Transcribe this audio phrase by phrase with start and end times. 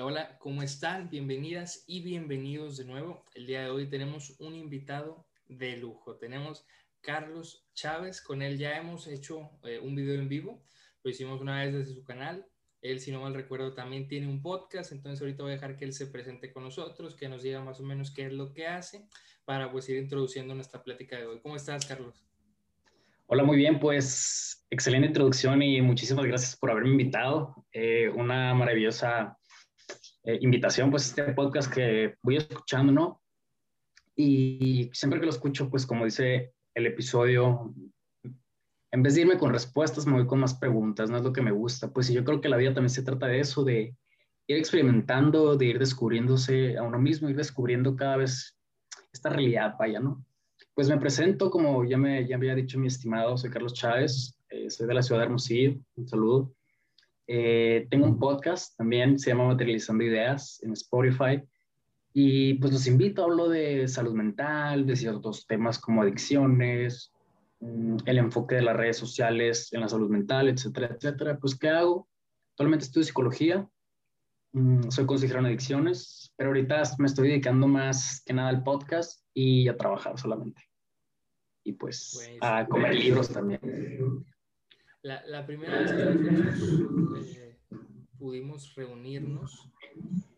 [0.00, 1.10] Hola, hola, ¿cómo están?
[1.10, 3.26] Bienvenidas y bienvenidos de nuevo.
[3.34, 6.16] El día de hoy tenemos un invitado de lujo.
[6.16, 6.64] Tenemos
[7.02, 10.64] Carlos Chávez, con él ya hemos hecho eh, un video en vivo,
[11.02, 12.46] lo hicimos una vez desde su canal.
[12.80, 15.84] Él, si no mal recuerdo, también tiene un podcast, entonces ahorita voy a dejar que
[15.84, 18.66] él se presente con nosotros, que nos diga más o menos qué es lo que
[18.66, 19.06] hace,
[19.44, 21.40] para pues ir introduciendo nuestra plática de hoy.
[21.40, 22.24] ¿Cómo estás, Carlos?
[23.26, 27.66] Hola, muy bien, pues excelente introducción y muchísimas gracias por haberme invitado.
[27.70, 29.36] Eh, una maravillosa
[30.24, 33.22] eh, invitación, pues este podcast que voy escuchando, ¿no?
[34.14, 37.74] Y siempre que lo escucho, pues como dice el episodio,
[38.92, 41.16] en vez de irme con respuestas, me voy con más preguntas, ¿no?
[41.16, 41.92] Es lo que me gusta.
[41.92, 43.96] Pues yo creo que la vida también se trata de eso, de
[44.46, 48.58] ir experimentando, de ir descubriéndose a uno mismo, ir descubriendo cada vez
[49.12, 50.24] esta realidad, vaya, ¿no?
[50.74, 54.70] Pues me presento, como ya me ya había dicho mi estimado, soy Carlos Chávez, eh,
[54.70, 56.52] soy de la ciudad de Hermosillo, un saludo.
[57.32, 61.40] Eh, tengo un podcast también, se llama Materializando Ideas en Spotify.
[62.12, 67.12] Y pues los invito, hablo de salud mental, de ciertos temas como adicciones,
[67.60, 71.38] mm, el enfoque de las redes sociales en la salud mental, etcétera, etcétera.
[71.38, 72.08] Pues, ¿qué hago?
[72.50, 73.70] Actualmente estudio psicología,
[74.50, 79.24] mm, soy consejero en adicciones, pero ahorita me estoy dedicando más que nada al podcast
[79.34, 80.64] y a trabajar solamente.
[81.62, 83.60] Y pues a comer libros también.
[85.02, 87.58] La, primera vez que eh,
[88.18, 89.70] pudimos reunirnos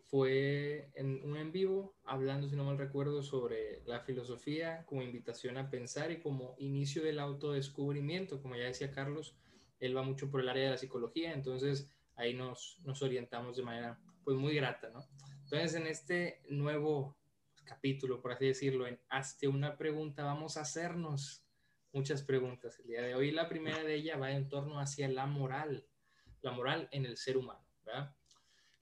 [0.05, 5.57] fue en un en vivo, hablando, si no mal recuerdo, sobre la filosofía como invitación
[5.57, 8.41] a pensar y como inicio del autodescubrimiento.
[8.41, 9.35] Como ya decía Carlos,
[9.79, 13.63] él va mucho por el área de la psicología, entonces ahí nos, nos orientamos de
[13.63, 15.05] manera pues muy grata, ¿no?
[15.43, 17.17] Entonces en este nuevo
[17.65, 21.42] capítulo, por así decirlo, en Hazte una pregunta, vamos a hacernos
[21.93, 23.31] muchas preguntas el día de hoy.
[23.31, 25.85] La primera de ellas va en torno hacia la moral,
[26.41, 27.63] la moral en el ser humano.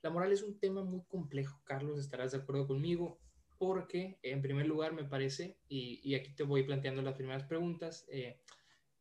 [0.02, 3.20] La moral es un tema muy complejo, Carlos, estarás de acuerdo conmigo,
[3.58, 8.40] porque en primer lugar me parece, y, aquí te voy planteando las primeras preguntas, eh,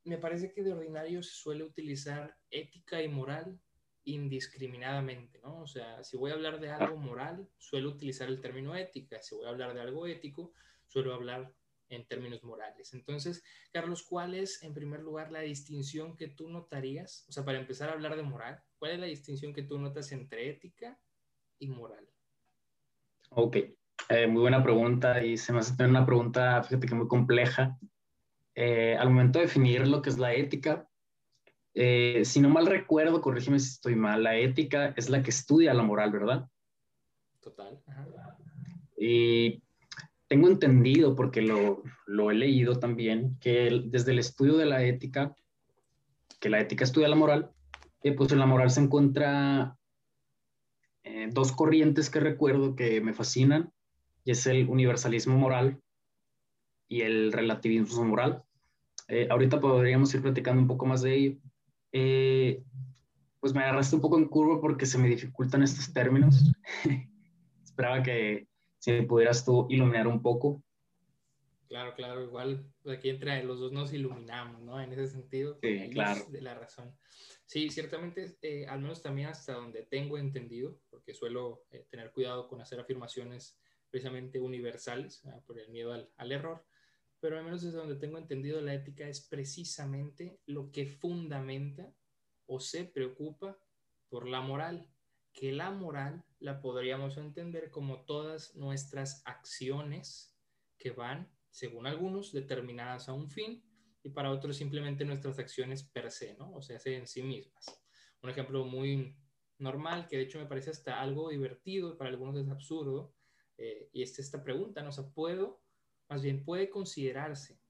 [0.04, 3.58] me parece que de ordinario se suele utilizar ética y moral
[4.04, 5.60] indiscriminadamente, ¿no?
[5.60, 9.34] O sea, si voy a hablar de algo moral, suelo utilizar el término ética, si
[9.34, 10.52] voy a hablar de algo ético,
[10.86, 11.54] suelo hablar
[11.90, 12.94] en términos morales.
[12.94, 13.42] Entonces,
[13.72, 17.26] Carlos, ¿cuál es en primer lugar la distinción que tú notarías?
[17.28, 20.10] O sea, para empezar a hablar de moral, ¿cuál es la distinción que tú notas
[20.12, 20.98] entre ética
[21.58, 22.08] y moral?
[23.30, 23.56] Ok,
[24.08, 27.78] eh, muy buena pregunta y se me hace una pregunta, fíjate que muy compleja.
[28.54, 30.88] Eh, al momento de definir lo que es la ética,
[31.74, 35.74] eh, si no mal recuerdo, corrígeme si estoy mal, la ética es la que estudia
[35.74, 36.48] la moral, ¿verdad?
[37.40, 37.80] Total.
[38.96, 39.62] Y
[40.30, 45.34] tengo entendido, porque lo, lo, he leído también, que desde el estudio de la ética,
[46.38, 47.50] que la ética estudia la moral,
[48.04, 49.76] eh, pues en la moral se encuentra
[51.02, 53.72] eh, dos corrientes que recuerdo que me fascinan,
[54.22, 55.82] y es el universalismo moral
[56.86, 58.44] y el relativismo moral.
[59.08, 61.38] Eh, ahorita podríamos ir platicando un poco más de ello.
[63.40, 66.52] pues me agarraste un poco en curva porque se me dificultan estos términos.
[67.64, 68.49] Esperaba que
[68.80, 70.62] si pudieras tú iluminar un poco.
[71.68, 74.80] Claro, claro, igual aquí entre los dos nos iluminamos, ¿no?
[74.80, 76.24] En ese sentido, sí, claro.
[76.28, 76.98] de la razón.
[77.46, 82.48] Sí, ciertamente, eh, al menos también hasta donde tengo entendido, porque suelo eh, tener cuidado
[82.48, 83.56] con hacer afirmaciones
[83.88, 86.64] precisamente universales, por el miedo al, al error,
[87.20, 91.92] pero al menos desde donde tengo entendido, la ética es precisamente lo que fundamenta
[92.46, 93.56] o se preocupa
[94.08, 94.89] por la moral,
[95.32, 100.36] que la moral la podríamos entender como todas nuestras acciones
[100.78, 103.62] que van, según algunos, determinadas a un fin
[104.02, 106.52] y para otros simplemente nuestras acciones per se, ¿no?
[106.54, 107.82] O sea, en sí mismas.
[108.22, 109.16] Un ejemplo muy
[109.58, 113.14] normal, que de hecho me parece hasta algo divertido, para algunos es absurdo,
[113.58, 114.88] eh, y es esta pregunta, ¿no?
[114.88, 115.62] O sea, ¿puedo,
[116.08, 117.60] más bien, puede considerarse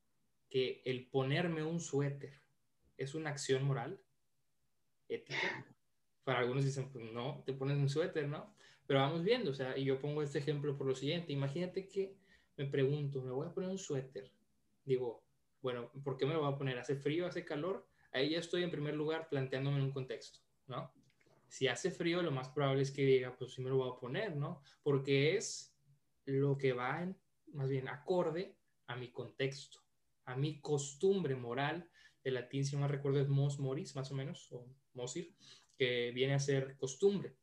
[0.48, 2.40] que el ponerme un suéter
[2.96, 4.00] es una acción moral,
[5.08, 5.66] ética?
[6.24, 8.54] Para algunos dicen, pues no, te pones un suéter, ¿no?
[8.86, 11.32] Pero vamos viendo, o sea, y yo pongo este ejemplo por lo siguiente.
[11.32, 12.16] Imagínate que
[12.56, 14.30] me pregunto, ¿me voy a poner un suéter?
[14.84, 15.22] Digo,
[15.62, 16.78] bueno, ¿por qué me lo voy a poner?
[16.78, 17.86] ¿Hace frío, hace calor?
[18.12, 20.92] Ahí ya estoy en primer lugar planteándome en un contexto, ¿no?
[21.48, 24.00] Si hace frío, lo más probable es que diga, pues sí me lo voy a
[24.00, 24.62] poner, ¿no?
[24.82, 25.76] Porque es
[26.24, 27.16] lo que va, en,
[27.52, 28.56] más bien, acorde
[28.86, 29.80] a mi contexto,
[30.24, 31.88] a mi costumbre moral.
[32.22, 35.34] El latín, si no me recuerdo, es mos moris, más o menos, o mosir,
[35.80, 37.38] que viene a ser costumbre.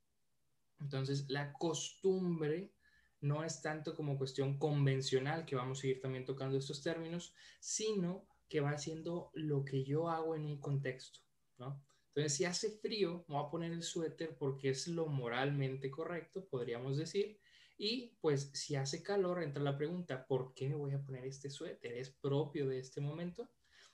[0.80, 2.72] Entonces, la costumbre
[3.20, 8.28] no es tanto como cuestión convencional, que vamos a ir también tocando estos términos, sino
[8.48, 11.22] que va siendo lo que yo hago en un contexto,
[11.58, 11.84] ¿no?
[12.10, 16.48] Entonces, si hace frío, me voy a poner el suéter porque es lo moralmente correcto,
[16.48, 17.40] podríamos decir.
[17.76, 21.50] Y pues si hace calor, entra la pregunta, ¿por qué me voy a poner este
[21.50, 21.94] suéter?
[21.94, 23.50] ¿Es propio de este momento?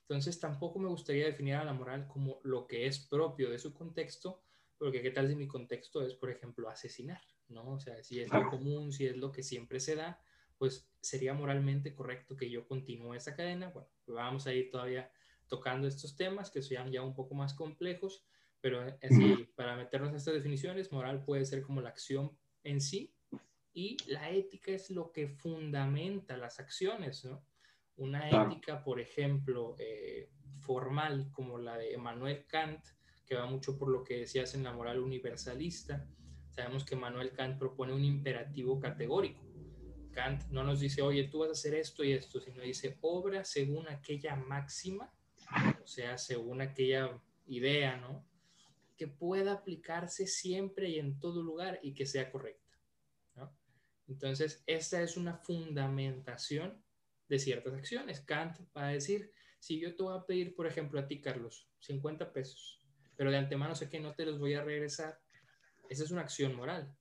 [0.08, 3.74] Entonces, tampoco me gustaría definir a la moral como lo que es propio de su
[3.74, 4.42] contexto,
[4.78, 7.74] porque qué tal si mi contexto es, por ejemplo, asesinar, ¿no?
[7.74, 10.22] O sea, si es lo común, si es lo que siempre se da,
[10.58, 13.70] pues sería moralmente correcto que yo continúe esa cadena.
[13.70, 15.12] Bueno, vamos a ir todavía
[15.48, 18.26] tocando estos temas que sean ya un poco más complejos,
[18.60, 23.14] pero así, para meternos a estas definiciones, moral puede ser como la acción en sí
[23.74, 27.46] y la ética es lo que fundamenta las acciones, ¿no?
[27.98, 30.30] Una ética, por ejemplo, eh,
[30.60, 32.84] formal como la de Emmanuel Kant,
[33.26, 36.08] que va mucho por lo que decías en la moral universalista.
[36.50, 39.44] Sabemos que Emmanuel Kant propone un imperativo categórico.
[40.12, 43.44] Kant no nos dice, oye, tú vas a hacer esto y esto, sino dice, obra
[43.44, 45.12] según aquella máxima,
[45.84, 48.26] o sea, según aquella idea, ¿no?
[48.96, 52.78] Que pueda aplicarse siempre y en todo lugar y que sea correcta,
[53.36, 53.56] ¿no?
[54.08, 56.83] Entonces, esta es una fundamentación
[57.34, 58.22] de ciertas acciones.
[58.22, 61.68] Kant va a decir, si yo te voy a pedir, por ejemplo, a ti, Carlos,
[61.80, 62.80] 50 pesos,
[63.16, 65.20] pero de antemano sé que no te los voy a regresar,
[65.90, 66.96] esa es una acción moral.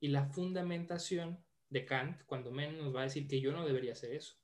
[0.00, 3.92] Y la fundamentación de Kant, cuando menos, nos va a decir que yo no debería
[3.92, 4.36] hacer eso.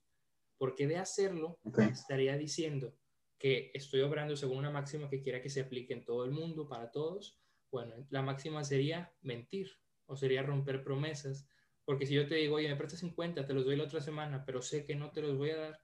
[0.57, 1.59] Porque de hacerlo,
[1.91, 2.95] estaría diciendo
[3.37, 6.69] que estoy obrando según una máxima que quiera que se aplique en todo el mundo,
[6.69, 7.37] para todos.
[7.69, 9.71] Bueno, la máxima sería mentir
[10.05, 11.49] o sería romper promesas.
[11.85, 14.45] Porque si yo te digo, oye, me prestas 50, te los doy la otra semana,
[14.45, 15.81] pero sé que no te los voy a dar,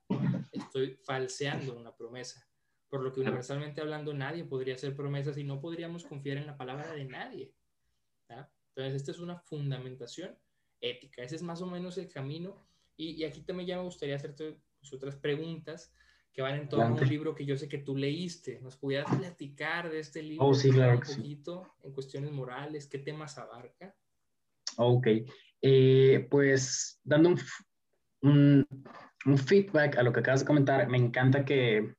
[0.51, 2.45] estoy falseando una promesa.
[2.87, 6.57] Por lo que universalmente hablando, nadie podría hacer promesas y no podríamos confiar en la
[6.57, 7.53] palabra de nadie.
[8.29, 10.37] Entonces, esta es una fundamentación
[10.79, 11.21] ética.
[11.21, 12.55] Ese es más o menos el camino.
[12.95, 15.93] Y, aquí también ya me gustaría hacerte pues, otras preguntas
[16.31, 18.59] que van en torno a un libro que yo sé que tú leíste.
[18.61, 22.87] ¿Nos pudieras platicar de este libro oh, sí, claro un poquito en cuestiones morales?
[22.87, 23.95] ¿Qué temas abarca?
[24.77, 25.07] Ok,
[25.61, 27.35] eh, pues dando
[28.21, 28.67] un,
[29.25, 31.93] un, feedback a lo que acabas de comentar, me encanta que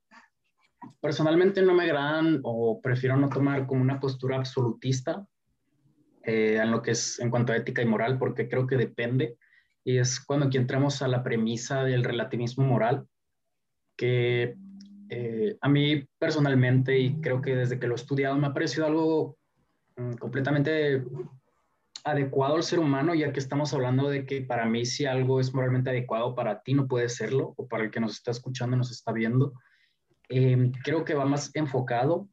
[1.01, 5.27] personalmente no me agradan o prefiero no tomar como una postura absolutista
[6.23, 9.37] eh, en lo que es en cuanto a ética y moral, porque creo que depende.
[9.85, 13.06] Y es cuando aquí entramos a la premisa del relativismo moral,
[13.97, 14.56] que
[15.09, 18.87] eh, a mí personalmente, y creo que desde que lo he estudiado, me ha parecido
[18.87, 19.39] algo
[19.97, 21.03] mm, completamente
[22.05, 25.55] adecuado al ser humano, ya que estamos hablando de que para mí si algo es
[25.55, 28.91] moralmente adecuado, para ti no puede serlo, o para el que nos está escuchando, nos
[28.91, 29.52] está viendo.
[30.29, 32.29] Eh, creo que va más enfocado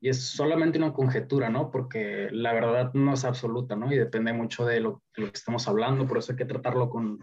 [0.00, 1.70] y es solamente una conjetura, ¿no?
[1.70, 3.92] Porque la verdad no es absoluta, ¿no?
[3.92, 7.18] Y depende mucho de lo, que estamos hablando, por eso hay que tratarlo con,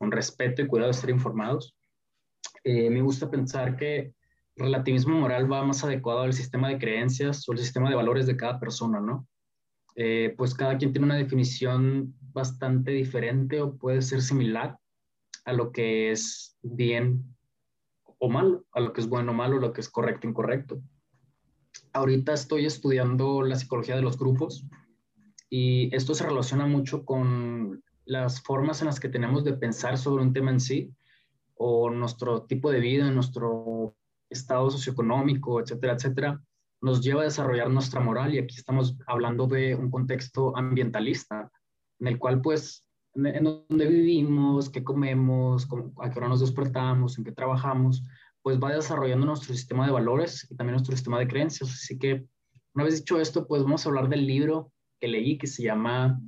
[0.00, 1.76] respeto y cuidado de estar informados.
[2.64, 4.14] Eh, me gusta pensar que
[4.56, 8.36] relativismo moral va más adecuado al sistema de creencias o el sistema de valores de
[8.36, 9.28] cada persona, ¿no?
[9.94, 14.78] Eh, pues cada quien tiene una definición bastante diferente o puede ser similar
[15.44, 17.36] a lo que es bien
[18.18, 20.80] o mal, a lo que es bueno o malo, lo que es correcto o incorrecto.
[21.92, 24.66] Ahorita estoy estudiando la psicología de los grupos
[25.50, 30.22] y esto se relaciona mucho con las formas en las que tenemos de pensar sobre
[30.22, 30.94] un tema en sí
[31.54, 33.94] o nuestro tipo de vida, nuestro
[34.30, 36.42] estado socioeconómico, etcétera, etcétera,
[36.82, 41.50] nos lleva a desarrollar nuestra moral y aquí estamos hablando de un contexto ambientalista
[42.00, 42.84] en el cual pues
[43.14, 45.68] en donde vivimos, qué comemos,
[46.00, 48.02] a qué hora nos despertamos, en qué trabajamos,
[48.42, 51.70] pues va desarrollando nuestro sistema de valores y también nuestro sistema de creencias.
[51.70, 52.24] Así que
[52.74, 56.20] una vez dicho esto, pues vamos a hablar del libro que leí que se llama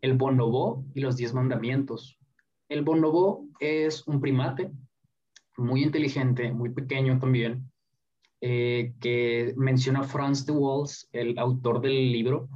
[0.00, 2.18] El bonobo y los diez mandamientos.
[2.68, 4.72] El bonobo es un primate
[5.56, 7.70] muy inteligente, muy pequeño también,
[8.40, 12.48] eh, que menciona Franz de Waals, el autor del libro,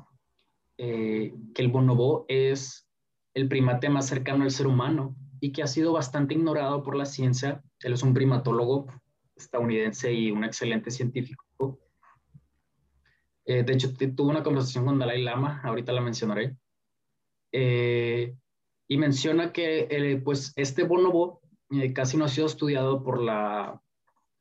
[0.79, 2.89] eh, que el bonobo es
[3.35, 7.05] el primate más cercano al ser humano y que ha sido bastante ignorado por la
[7.07, 8.87] ciencia él es un primatólogo
[9.35, 11.79] estadounidense y un excelente científico.
[13.47, 16.57] Eh, de hecho, tuvo una conversación con Dalai Lama, ahorita la mencionaré.
[17.53, 18.35] Eh,
[18.87, 21.41] y menciona que eh, pues este bonobo
[21.95, 23.81] casi no ha sido estudiado por la,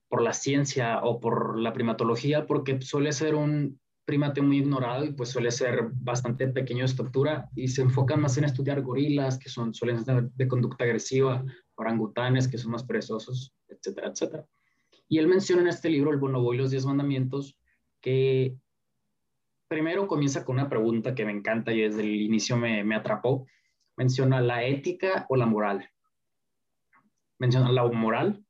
[0.10, 5.14] por la ciencia o por la primatología porque suele ser un primate muy ignorado y
[5.14, 9.50] pues suele ser bastante pequeño de estatura y se enfocan más en estudiar gorilas que
[9.50, 14.46] son, suelen ser de conducta agresiva orangutanes que son más perezosos, etcétera, etcétera.
[15.08, 17.58] Y él menciona en este libro, El Bonobo y los Diez Mandamientos,
[18.02, 18.58] que
[19.68, 23.48] primero comienza con una pregunta que me encanta y desde el inicio me, me atrapó.
[23.96, 25.90] Menciona la ética o la moral.
[27.38, 28.44] Menciona la moral.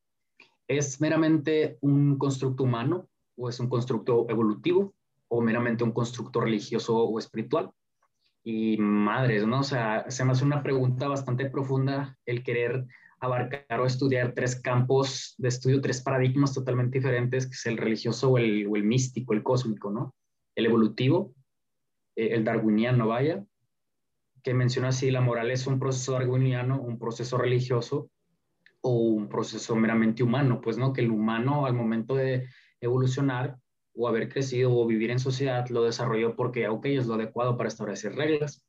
[0.70, 4.94] ¿Es meramente un constructo humano o es un constructo evolutivo?
[5.30, 7.72] o meramente un constructo religioso o espiritual.
[8.44, 9.60] Y madres, ¿no?
[9.60, 12.86] O sea, se me hace una pregunta bastante profunda el querer
[13.20, 18.32] abarcar o estudiar tres campos de estudio, tres paradigmas totalmente diferentes, que es el religioso
[18.32, 20.16] o el, o el místico, el cósmico, ¿no?
[20.56, 21.34] El evolutivo,
[22.16, 23.44] eh, el darwiniano, vaya,
[24.42, 28.10] que menciona así, la moral es un proceso darwiniano, un proceso religioso
[28.82, 30.94] o un proceso meramente humano, pues, ¿no?
[30.94, 32.48] Que el humano al momento de
[32.82, 33.58] evolucionar
[33.96, 37.68] o haber crecido o vivir en sociedad lo desarrolló porque, ok, es lo adecuado para
[37.68, 38.64] establecer reglas.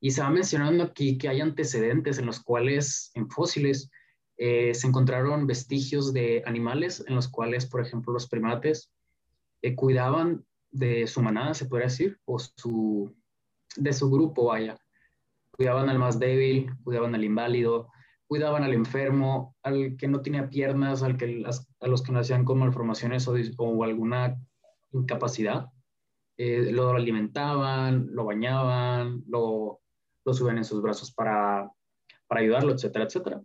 [0.00, 3.90] Y va mencionando aquí que hay antecedentes en los cuales, en fósiles,
[4.36, 8.90] eh, se encontraron vestigios de animales en los cuales, por ejemplo, los primates
[9.60, 13.14] eh, cuidaban de su manada, se podría decir, o su,
[13.76, 14.76] de su grupo, vaya.
[15.52, 17.90] Cuidaban al más débil, cuidaban al inválido,
[18.32, 21.44] cuidaban al enfermo, al que no tenía piernas, al que,
[21.80, 24.40] a los que nacían con malformaciones o, alguna
[24.92, 25.66] incapacidad.
[26.38, 29.82] Eh, lo alimentaban, lo bañaban, lo,
[30.24, 31.70] lo suben en sus brazos para,
[32.26, 33.42] para ayudarlo, etcétera, etcétera.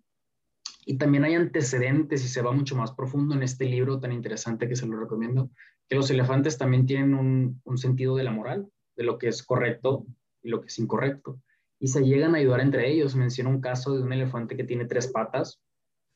[0.86, 4.70] Y también hay antecedentes y se va mucho más profundo en este libro tan interesante
[4.70, 5.52] que se lo recomiendo,
[5.90, 10.06] que los elefantes también tienen un sentido de la moral, de lo que es correcto
[10.42, 11.42] y lo que es incorrecto
[11.80, 13.16] y se llegan a ayudar entre ellos.
[13.16, 15.62] Menciona un caso de un elefante que tiene tres patas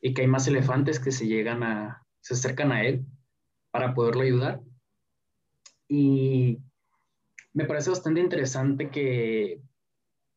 [0.01, 3.05] y que hay más elefantes que se llegan a, se acercan a él
[3.71, 4.61] para poderlo ayudar.
[5.87, 6.59] Y
[7.53, 9.61] me parece bastante interesante que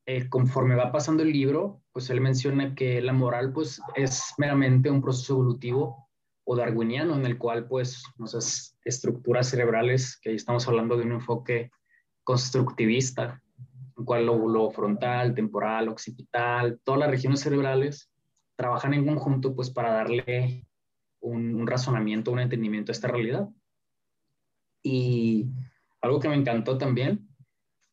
[0.07, 4.91] eh, conforme va pasando el libro, pues él menciona que la moral pues es meramente
[4.91, 6.09] un proceso evolutivo
[6.45, 11.13] o darwiniano en el cual pues nuestras estructuras cerebrales, que ahí estamos hablando de un
[11.13, 11.71] enfoque
[12.23, 13.43] constructivista,
[13.95, 18.11] cual lóbulo frontal, temporal, occipital, todas las regiones cerebrales
[18.57, 20.67] trabajan en conjunto pues para darle
[21.21, 23.49] un, razonamiento, un entendimiento a esta realidad.
[24.83, 25.47] Y
[26.01, 27.29] algo que me encantó también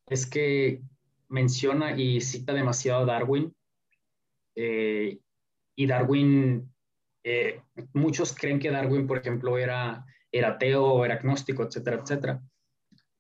[0.08, 0.82] es que
[1.30, 3.56] menciona y cita demasiado a Darwin.
[4.56, 5.20] Eh,
[5.76, 6.70] y Darwin,
[7.24, 7.62] eh,
[7.94, 12.42] muchos creen que Darwin, por ejemplo, era, era ateo, era agnóstico, etcétera, etcétera.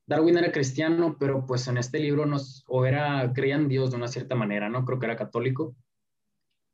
[0.08, 3.98] Darwin era cristiano, pero pues en este libro nos, o era, creía en Dios de
[3.98, 4.86] una cierta manera, ¿no?
[4.86, 5.76] Creo que era católico.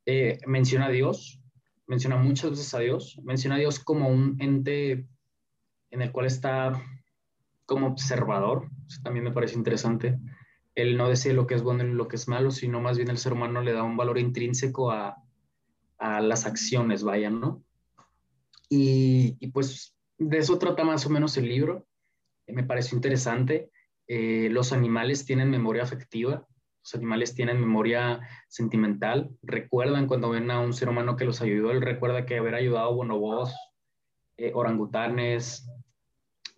[0.05, 1.41] Eh, menciona a Dios,
[1.85, 5.07] menciona muchas veces a Dios, menciona a Dios como un ente
[5.91, 6.81] en el cual está
[7.65, 10.17] como observador, Eso también me parece interesante.
[10.73, 13.09] Él no decide lo que es bueno y lo que es malo, sino más bien
[13.09, 15.17] el ser humano le da un valor intrínseco a,
[15.97, 17.63] a las acciones, vayan, ¿no?
[18.69, 21.86] Y, y pues de eso trata más o menos el libro
[22.47, 23.71] me pareció interesante.
[24.07, 26.45] Eh, los animales tienen memoria afectiva,
[26.81, 31.71] los animales tienen memoria sentimental, recuerdan cuando ven a un ser humano que los ayudó,
[31.71, 33.53] él recuerda que haber ayudado bonobos,
[34.37, 35.69] eh, orangutanes,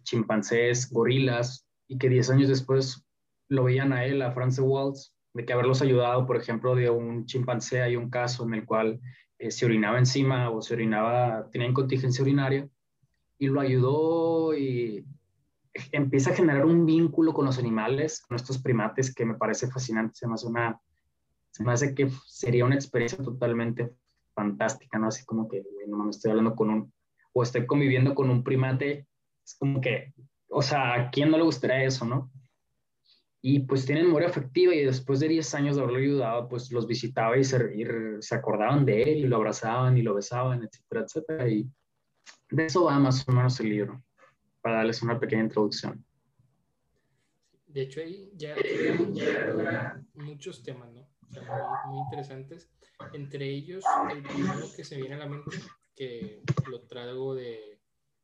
[0.03, 3.03] chimpancés, gorilas, y que 10 años después
[3.47, 7.25] lo veían a él, a Francis Waltz, de que haberlos ayudado, por ejemplo, de un
[7.25, 8.99] chimpancé, hay un caso en el cual
[9.39, 12.69] eh, se orinaba encima o se orinaba, tenía incontinencia urinaria,
[13.39, 15.05] y lo ayudó y
[15.91, 20.15] empieza a generar un vínculo con los animales, con estos primates, que me parece fascinante.
[20.15, 20.79] Se me hace, una,
[21.51, 23.93] se me hace que sería una experiencia totalmente
[24.33, 25.07] fantástica, ¿no?
[25.07, 26.93] Así como que, no me estoy hablando con un,
[27.33, 29.07] o estoy conviviendo con un primate,
[29.45, 30.13] es como que,
[30.49, 32.31] o sea, ¿a quién no le gustaría eso, no?
[33.41, 36.87] Y pues tienen memoria afectiva y después de 10 años de haberlo ayudado, pues los
[36.87, 37.85] visitaba y se, y
[38.19, 41.47] se acordaban de él y lo abrazaban y lo besaban, etcétera, etcétera.
[41.47, 41.69] Y
[42.49, 44.03] de eso va más o menos el libro
[44.61, 46.03] para darles una pequeña introducción.
[47.67, 48.55] De hecho, ahí ya,
[50.15, 51.07] muchos temas, ¿no?
[51.87, 52.69] muy, interesantes.
[53.13, 55.57] Entre ellos, el primero que se viene a la mente,
[55.95, 57.79] que lo traigo de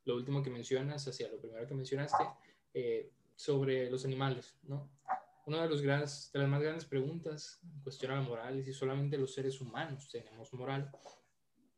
[0.06, 2.24] lo último que mencionas, hacia lo primero que mencionaste,
[2.74, 4.90] eh, sobre los animales, ¿no?
[5.46, 8.66] Una de, los grandes, de las más grandes preguntas en cuestión a la moral es
[8.66, 10.90] si solamente los seres humanos tenemos moral.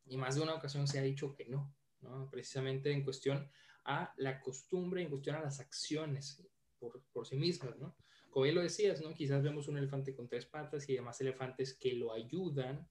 [0.05, 2.29] Y más de una ocasión se ha dicho que no, ¿no?
[2.29, 3.51] Precisamente en cuestión
[3.87, 6.45] a la costumbre, en cuestión a las acciones
[6.77, 7.95] por, por sí mismas, ¿no?
[8.29, 9.13] Como bien lo decías, ¿no?
[9.13, 12.87] Quizás vemos un elefante con tres patas y demás elefantes que lo ayudan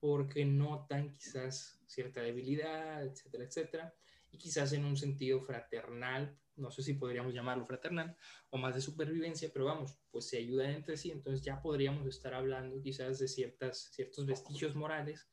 [0.00, 3.94] porque notan quizás cierta debilidad, etcétera, etcétera,
[4.30, 8.16] y quizás en un sentido fraternal, no sé si podríamos llamarlo fraternal,
[8.50, 12.34] o más de supervivencia, pero vamos, pues se ayudan entre sí, entonces ya podríamos estar
[12.34, 15.28] hablando quizás de ciertas, ciertos vestigios morales,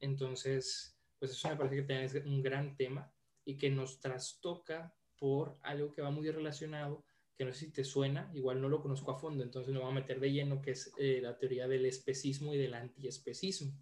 [0.00, 3.12] entonces, pues eso me parece que es un gran tema,
[3.50, 7.04] y que nos trastoca por algo que va muy relacionado,
[7.36, 9.90] que no sé si te suena, igual no lo conozco a fondo, entonces me voy
[9.90, 13.72] a meter de lleno, que es eh, la teoría del especismo y del antiespecismo,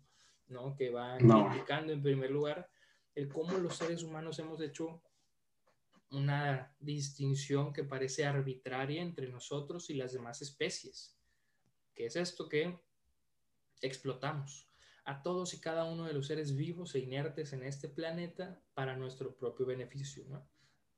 [0.46, 0.74] ¿no?
[0.74, 2.70] que va indicando en primer lugar
[3.14, 5.02] el cómo los seres humanos hemos hecho
[6.12, 11.14] una distinción que parece arbitraria entre nosotros y las demás especies.
[11.94, 12.80] ¿Qué es esto que
[13.82, 14.67] explotamos?
[15.08, 18.94] A todos y cada uno de los seres vivos e inertes en este planeta para
[18.94, 20.40] nuestro propio beneficio, ¿no?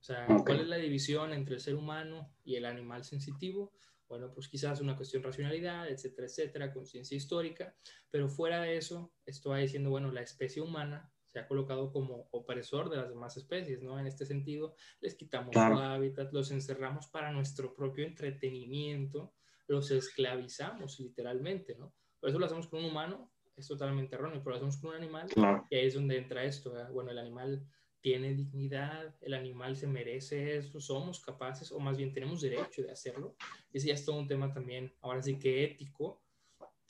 [0.00, 3.72] O sea, ¿cuál es la división entre el ser humano y el animal sensitivo?
[4.08, 7.76] Bueno, pues quizás una cuestión de racionalidad, etcétera, etcétera, conciencia histórica,
[8.10, 12.90] pero fuera de eso, estoy diciendo, bueno, la especie humana se ha colocado como opresor
[12.90, 14.00] de las demás especies, ¿no?
[14.00, 19.34] En este sentido, les quitamos su hábitat, los encerramos para nuestro propio entretenimiento,
[19.68, 21.94] los esclavizamos literalmente, ¿no?
[22.18, 24.96] Por eso lo hacemos con un humano, es totalmente erróneo, pero lo hacemos con un
[24.96, 25.28] animal
[25.70, 26.72] y ahí es donde entra esto.
[26.92, 27.64] Bueno, el animal
[28.00, 32.90] tiene dignidad, el animal se merece eso, somos capaces, o más bien tenemos derecho de
[32.90, 33.36] hacerlo.
[33.72, 36.22] Ese ya es todo un tema también, ahora sí que ético,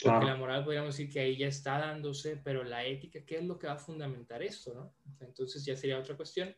[0.02, 3.44] porque la moral podríamos decir que ahí ya está dándose, pero la ética, ¿qué es
[3.44, 4.72] lo que va a fundamentar esto?
[4.72, 4.94] ¿no?
[5.20, 6.54] Entonces ya sería otra cuestión.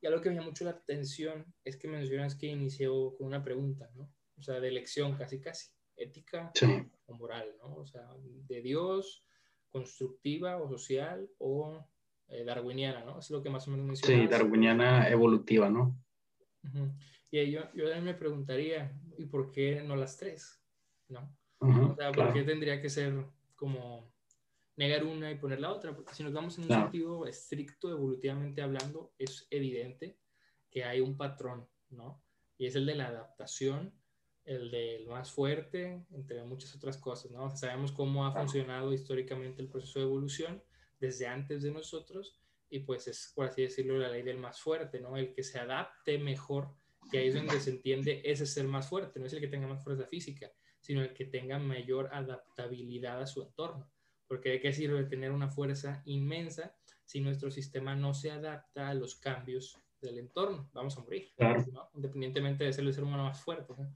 [0.00, 3.42] Y algo que me llama mucho la atención es que mencionas que inició con una
[3.42, 4.12] pregunta, ¿no?
[4.38, 6.52] O sea, de elección casi casi, ética
[7.06, 7.76] o moral, ¿no?
[7.76, 9.25] O sea, de Dios,
[9.70, 11.84] constructiva o social o
[12.28, 13.18] eh, darwiniana, ¿no?
[13.18, 14.22] Es lo que más o menos mencionas.
[14.22, 15.96] Sí, darwiniana evolutiva, ¿no?
[17.30, 20.62] Y yo, yo también me preguntaría, ¿y por qué no las tres?
[21.08, 21.36] ¿No?
[21.58, 23.14] o sea, ¿por qué tendría que ser
[23.54, 24.12] como
[24.76, 25.94] negar una y poner la otra?
[25.94, 30.18] Porque si nos vamos en un sentido estricto, evolutivamente hablando, es evidente
[30.70, 32.22] que hay un patrón, ¿no?
[32.58, 33.92] Y es el de la adaptación
[34.46, 37.54] el del más fuerte, entre muchas otras cosas, ¿no?
[37.56, 40.62] sabemos cómo ha funcionado históricamente el proceso de evolución
[41.00, 45.00] desde antes de nosotros y pues es, por así decirlo, la ley del más fuerte,
[45.00, 45.16] ¿no?
[45.16, 46.74] El que se adapte mejor,
[47.10, 49.48] que ahí es donde se entiende ese es el más fuerte, no es el que
[49.48, 50.50] tenga más fuerza física,
[50.80, 53.88] sino el que tenga mayor adaptabilidad a su entorno.
[54.26, 56.74] Porque de qué sirve tener una fuerza inmensa
[57.04, 60.68] si nuestro sistema no se adapta a los cambios del entorno.
[60.72, 61.90] Vamos a morir, ¿no?
[61.94, 63.72] independientemente de ser el ser humano más fuerte.
[63.78, 63.94] ¿no?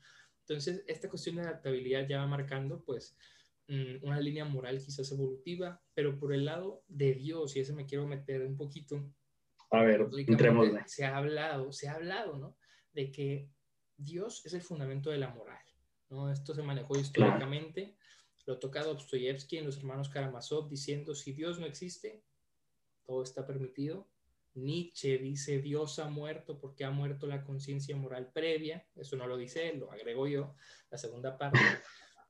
[0.51, 3.17] Entonces, esta cuestión de adaptabilidad ya va marcando, pues,
[3.69, 7.87] mm, una línea moral quizás evolutiva, pero por el lado de Dios, y ese me
[7.87, 9.15] quiero meter un poquito.
[9.71, 10.69] A ver, entremos.
[10.87, 12.57] Se ha hablado, se ha hablado, ¿no?
[12.93, 13.49] De que
[13.97, 15.65] Dios es el fundamento de la moral,
[16.09, 16.33] ¿no?
[16.33, 17.97] Esto se manejó históricamente,
[18.45, 22.25] lo toca Dostoyevsky en los hermanos Karamazov diciendo, si Dios no existe,
[23.05, 24.10] todo está permitido,
[24.55, 29.37] Nietzsche dice Dios ha muerto porque ha muerto la conciencia moral previa, eso no lo
[29.37, 30.55] dice él, lo agrego yo,
[30.91, 31.61] la segunda parte.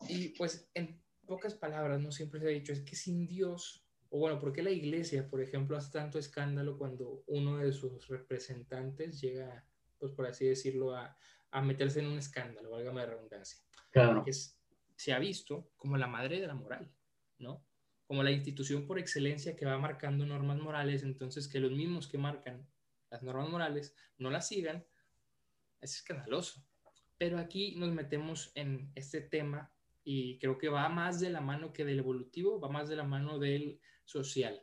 [0.08, 4.18] Y pues en pocas palabras, no siempre se ha dicho, es que sin Dios, o
[4.18, 9.20] bueno, ¿por qué la iglesia, por ejemplo, hace tanto escándalo cuando uno de sus representantes
[9.20, 9.64] llega,
[9.98, 11.16] pues por así decirlo, a,
[11.50, 13.60] a meterse en un escándalo, válgame la redundancia?
[13.90, 14.24] Claro.
[14.24, 16.90] Que se ha visto como la madre de la moral,
[17.38, 17.64] ¿no?
[18.10, 22.18] Como la institución por excelencia que va marcando normas morales, entonces que los mismos que
[22.18, 22.66] marcan
[23.08, 24.84] las normas morales no las sigan,
[25.80, 26.66] es escandaloso.
[27.18, 31.72] Pero aquí nos metemos en este tema y creo que va más de la mano
[31.72, 34.60] que del evolutivo, va más de la mano del social.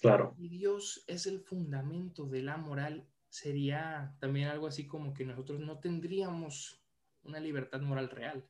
[0.00, 0.34] Claro.
[0.36, 3.06] Y Dios es el fundamento de la moral.
[3.28, 6.82] Sería también algo así como que nosotros no tendríamos
[7.22, 8.44] una libertad moral real,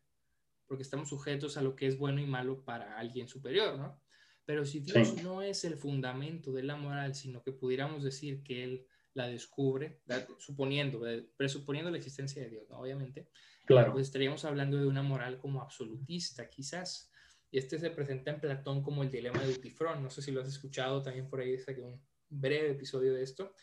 [0.64, 4.05] porque estamos sujetos a lo que es bueno y malo para alguien superior, ¿no?
[4.46, 8.62] Pero si Dios no es el fundamento de la moral, sino que pudiéramos decir que
[8.64, 10.00] Él la descubre,
[10.38, 12.78] suponiendo, eh, presuponiendo la existencia de Dios, ¿no?
[12.78, 13.28] obviamente,
[13.64, 13.92] claro.
[13.92, 17.10] pues estaríamos hablando de una moral como absolutista, quizás.
[17.50, 20.02] Y este se presenta en Platón como el dilema de Eutifrón.
[20.02, 23.54] No sé si lo has escuchado, también por ahí que un breve episodio de esto.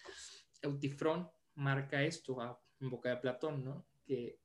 [0.62, 2.38] Eutifrón marca esto
[2.80, 3.86] en boca de Platón, ¿no?
[4.06, 4.40] Que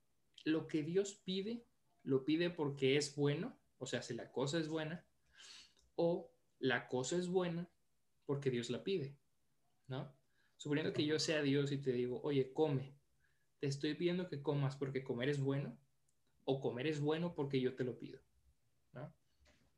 [0.45, 1.67] lo que Dios pide,
[2.03, 5.08] lo pide porque es bueno, o sea, si la cosa es buena,
[5.99, 7.69] o la cosa es buena
[8.25, 9.19] porque Dios la pide,
[9.89, 10.15] ¿no?
[10.57, 12.97] Suponiendo que yo sea Dios y te digo, oye, come,
[13.59, 15.77] te estoy pidiendo que comas porque comer es bueno,
[16.45, 18.21] o comer es bueno porque yo te lo pido,
[18.93, 19.13] ¿no?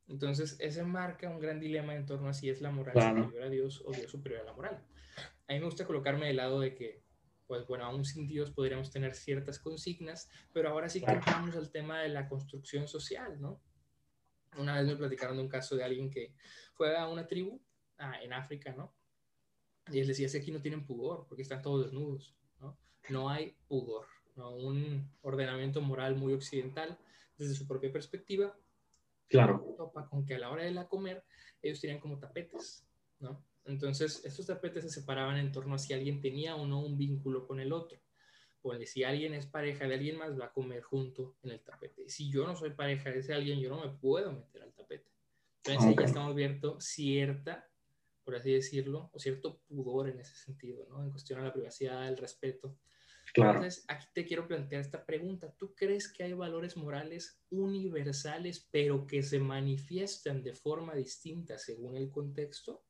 [0.09, 3.49] Entonces, ese marca un gran dilema en torno a si es la moral superior a
[3.49, 4.85] Dios o Dios superior a la moral.
[5.49, 7.03] A mí me gusta colocarme del lado de que,
[7.47, 11.71] pues bueno, aún sin Dios podríamos tener ciertas consignas, pero ahora sí que entramos al
[11.71, 13.63] tema de la construcción social, ¿no?
[14.57, 16.35] Una vez me platicaron de un caso de alguien que
[16.75, 17.61] fue a una tribu
[17.99, 18.95] ah, en África, ¿no?
[19.91, 22.79] Y él decía, es que aquí no tienen pudor, porque están todos desnudos, ¿no?
[23.09, 24.55] No hay pudor, ¿no?
[24.55, 26.99] Un ordenamiento moral muy occidental,
[27.37, 28.57] desde su propia perspectiva.
[29.29, 29.75] Claro.
[29.77, 31.25] Topa con que a la hora de la comer,
[31.63, 32.85] ellos tenían como tapetes,
[33.19, 33.45] ¿no?
[33.65, 37.47] Entonces, estos tapetes se separaban en torno a si alguien tenía o no un vínculo
[37.47, 38.01] con el otro
[38.85, 42.09] si alguien es pareja de alguien más, va a comer junto en el tapete.
[42.09, 45.11] Si yo no soy pareja de ese alguien, yo no me puedo meter al tapete.
[45.65, 47.71] Entonces ya estamos viendo cierta
[48.31, 51.03] por así decirlo, o cierto pudor en ese sentido, ¿no?
[51.03, 52.79] En cuestión a la privacidad, el respeto.
[53.33, 53.59] Claro.
[53.59, 55.53] Entonces, aquí te quiero plantear esta pregunta.
[55.57, 61.97] ¿Tú crees que hay valores morales universales, pero que se manifiestan de forma distinta según
[61.97, 62.85] el contexto?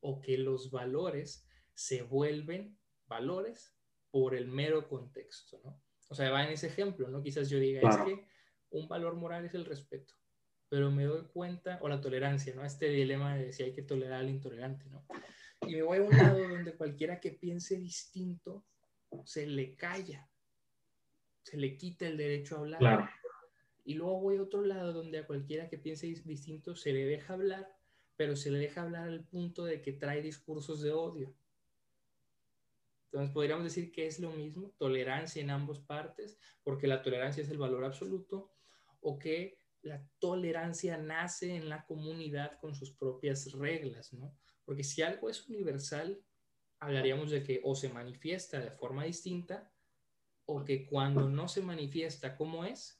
[0.00, 3.71] ¿O que los valores se vuelven valores
[4.12, 5.82] por el mero contexto, ¿no?
[6.08, 7.22] O sea, va en ese ejemplo, ¿no?
[7.22, 8.26] Quizás yo diga, es que
[8.70, 10.14] un valor moral es el respeto,
[10.68, 12.64] pero me doy cuenta, o la tolerancia, ¿no?
[12.64, 15.04] Este dilema de si hay que tolerar al intolerante, ¿no?
[15.66, 18.66] Y me voy a un lado donde cualquiera que piense distinto
[19.24, 20.28] se le calla,
[21.42, 23.10] se le quita el derecho a hablar.
[23.84, 27.34] Y luego voy a otro lado donde a cualquiera que piense distinto se le deja
[27.34, 27.68] hablar,
[28.16, 31.34] pero se le deja hablar al punto de que trae discursos de odio.
[33.12, 37.50] Entonces podríamos decir que es lo mismo, tolerancia en ambas partes, porque la tolerancia es
[37.50, 38.54] el valor absoluto,
[39.02, 44.34] o que la tolerancia nace en la comunidad con sus propias reglas, ¿no?
[44.64, 46.24] Porque si algo es universal,
[46.78, 49.70] hablaríamos de que o se manifiesta de forma distinta,
[50.46, 52.98] o que cuando no se manifiesta como es,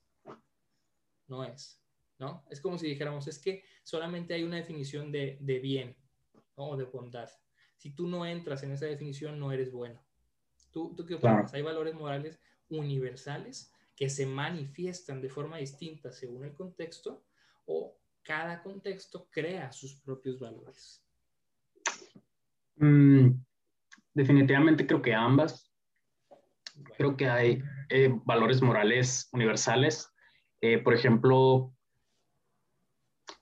[1.26, 1.82] no es,
[2.18, 2.44] ¿no?
[2.50, 5.96] Es como si dijéramos, es que solamente hay una definición de, de bien,
[6.54, 7.30] O de bondad.
[7.82, 10.00] Si tú no entras en esa definición, no eres bueno.
[10.70, 11.52] ¿Tú, tú qué opinas?
[11.52, 17.24] ¿Hay valores morales universales que se manifiestan de forma distinta según el contexto
[17.66, 21.04] o cada contexto crea sus propios valores?
[22.76, 23.30] Mm,
[24.14, 25.68] definitivamente creo que ambas.
[26.96, 30.08] Creo que hay eh, valores morales universales.
[30.60, 31.74] Eh, por ejemplo,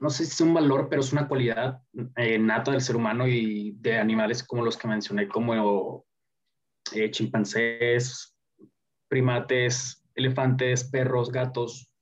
[0.01, 1.83] no sé si es un valor, pero es una cualidad
[2.17, 6.07] eh, nata del ser humano y de animales como los que mencioné, como
[6.95, 8.35] eh, chimpancés,
[9.09, 11.93] primates, elefantes, perros, gatos,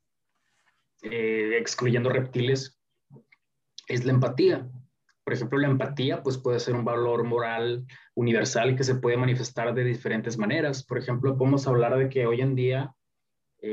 [1.02, 2.80] eh, excluyendo reptiles,
[3.88, 4.70] es la empatía.
[5.24, 7.84] Por ejemplo, la empatía pues, puede ser un valor moral
[8.14, 10.84] universal que se puede manifestar de diferentes maneras.
[10.84, 12.94] Por ejemplo, podemos hablar de que hoy en día,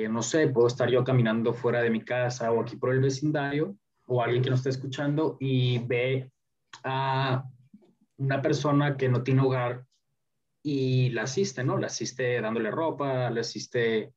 [0.09, 3.77] no sé, puedo estar yo caminando fuera de mi casa o aquí por el vecindario
[4.07, 6.31] o alguien que nos está escuchando y ve
[6.83, 7.43] a
[8.17, 9.85] una persona que no tiene hogar
[10.63, 11.77] y la asiste, ¿no?
[11.77, 14.13] La asiste dándole ropa, la asiste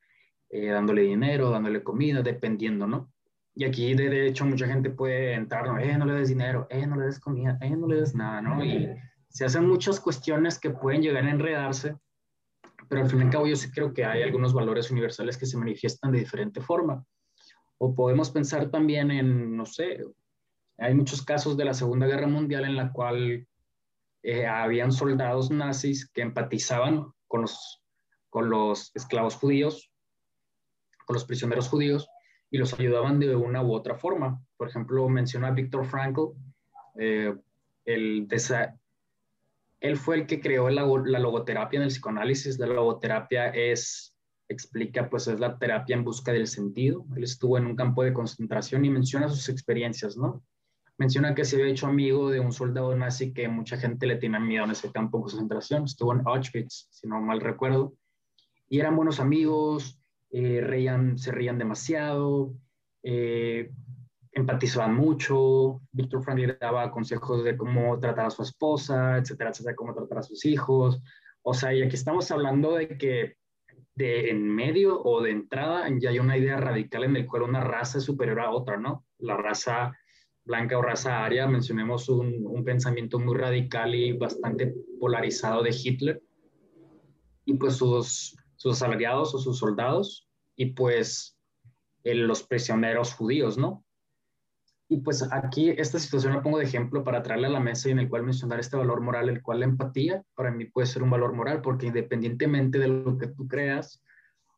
[0.51, 3.13] eh, dándole dinero, dándole comida, dependiendo, ¿no?
[3.59, 5.81] Y aquí, de hecho, mucha gente puede entrar, ¿no?
[5.81, 8.41] Eh, no le des dinero, eh, no le des comida, eh, no le des nada,
[8.41, 8.65] ¿no?
[8.65, 8.89] Y
[9.29, 11.97] se hacen muchas cuestiones que pueden llegar a enredarse,
[12.89, 15.47] pero al fin y al cabo yo sí creo que hay algunos valores universales que
[15.47, 17.05] se manifiestan de diferente forma.
[17.79, 20.05] O podemos pensar también en, no sé,
[20.79, 23.47] hay muchos casos de la Segunda Guerra Mundial en la cual
[24.23, 27.83] eh, habían soldados nazis que empatizaban con los,
[28.31, 29.91] con los esclavos judíos,
[31.07, 32.09] con los prisioneros judíos,
[32.51, 34.41] y los ayudaban de una u otra forma.
[34.57, 36.33] Por ejemplo, menciona a Víctor Frankl,
[36.99, 37.35] eh,
[37.85, 38.29] el
[39.81, 42.59] él fue el que creó la, la, logoterapia en el psicoanálisis.
[42.59, 44.17] La logoterapia es
[44.49, 47.05] explica, pues es la terapia en busca del sentido.
[47.17, 50.43] Él estuvo en un campo de concentración y menciona sus experiencias, ¿no?
[50.97, 54.41] Menciona que se había hecho amigo de un soldado nazi que mucha gente le tiene
[54.41, 55.85] miedo en ese campo de concentración.
[55.85, 57.95] Estuvo en Auschwitz, si no mal recuerdo.
[58.69, 62.55] Y eran buenos amigos, eh, reían, se reían demasiado,
[63.03, 63.71] eh,
[64.33, 65.81] empatizaban mucho.
[65.93, 70.19] Víctor Frank le daba consejos de cómo tratar a su esposa, etcétera, etcétera, cómo tratar
[70.19, 71.01] a sus hijos.
[71.43, 73.38] O sea, y aquí estamos hablando de que
[73.99, 77.61] de en medio o de entrada ya hay una idea radical en el cual una
[77.61, 79.05] raza es superior a otra, ¿no?
[79.19, 79.93] La raza
[80.45, 86.23] blanca o raza aria, mencionemos un, pensamiento muy radical y bastante polarizado de Hitler,
[87.45, 91.37] y pues sus, sus aliados o sus soldados, y pues
[92.05, 93.85] los prisioneros judíos, ¿no?
[94.91, 97.93] Y pues aquí esta situación la pongo de ejemplo para traerle a la mesa y
[97.93, 101.03] en el cual mencionar este valor moral, el cual la empatía para mí puede ser
[101.03, 104.03] un valor moral, porque independientemente de lo que tú creas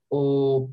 [0.08, 0.70] o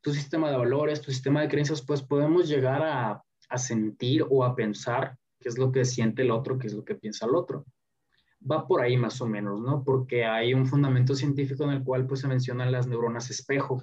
[0.00, 4.44] tu sistema de valores, tu sistema de creencias, pues podemos llegar a, a sentir o
[4.44, 7.36] a pensar qué es lo que siente el otro, qué es lo que piensa el
[7.36, 7.64] otro.
[8.50, 9.84] Va por ahí más o menos, ¿no?
[9.84, 13.82] Porque hay un fundamento científico en el cual pues se mencionan las neuronas espejo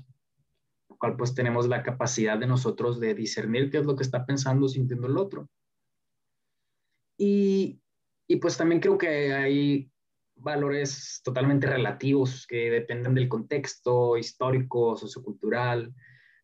[0.98, 4.68] cual pues tenemos la capacidad de nosotros de discernir qué es lo que está pensando,
[4.68, 5.50] sintiendo el otro.
[7.18, 7.80] Y,
[8.28, 9.92] y pues también creo que hay
[10.36, 15.94] valores totalmente relativos que dependen del contexto histórico, sociocultural,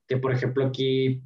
[0.08, 1.22] que por ejemplo aquí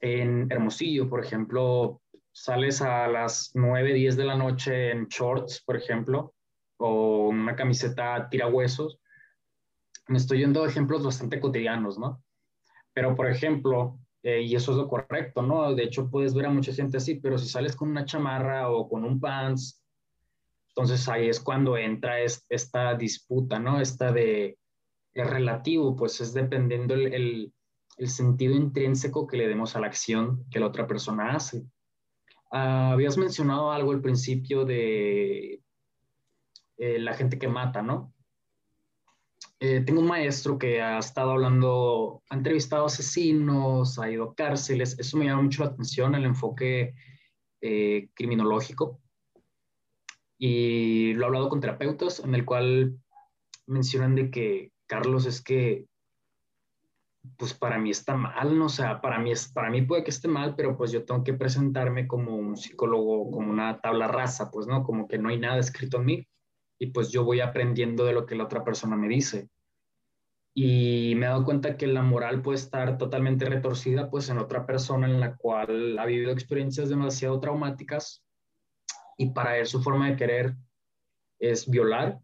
[0.00, 5.76] en Hermosillo, por ejemplo, sales a las 9, 10 de la noche en shorts, por
[5.76, 6.34] ejemplo,
[6.78, 8.98] o una camiseta tirahuesos,
[10.12, 12.22] me estoy yendo a ejemplos bastante cotidianos, ¿no?
[12.92, 15.74] Pero, por ejemplo, eh, y eso es lo correcto, ¿no?
[15.74, 18.88] De hecho, puedes ver a mucha gente así, pero si sales con una chamarra o
[18.88, 19.82] con un pants
[20.68, 23.80] Entonces ahí es cuando entra esta disputa, ¿no?
[23.80, 24.58] Esta de,
[25.14, 27.52] es relativo, pues es dependiendo el,
[27.96, 31.64] el, sentido intrínseco que le demos a la acción que la otra persona hace.
[32.50, 35.62] Ah, habías mencionado algo al principio de
[36.78, 38.11] eh, la gente que mata, ¿no?
[39.64, 44.98] Eh, tengo un maestro que ha estado hablando, ha entrevistado asesinos, ha ido a cárceles,
[44.98, 46.94] eso me llama mucho la atención, el enfoque
[47.60, 49.00] eh, criminológico
[50.36, 52.98] y lo he hablado con terapeutas en el cual
[53.68, 55.86] mencionan de que, Carlos, es que,
[57.36, 58.64] pues para mí está mal, ¿no?
[58.64, 61.22] O sea, para mí, es, para mí puede que esté mal, pero pues yo tengo
[61.22, 64.82] que presentarme como un psicólogo, como una tabla rasa, pues, ¿no?
[64.82, 66.28] Como que no hay nada escrito en mí
[66.82, 69.48] y pues yo voy aprendiendo de lo que la otra persona me dice.
[70.52, 74.66] Y me he dado cuenta que la moral puede estar totalmente retorcida pues en otra
[74.66, 78.24] persona en la cual ha vivido experiencias demasiado traumáticas
[79.16, 80.56] y para él su forma de querer
[81.38, 82.18] es violar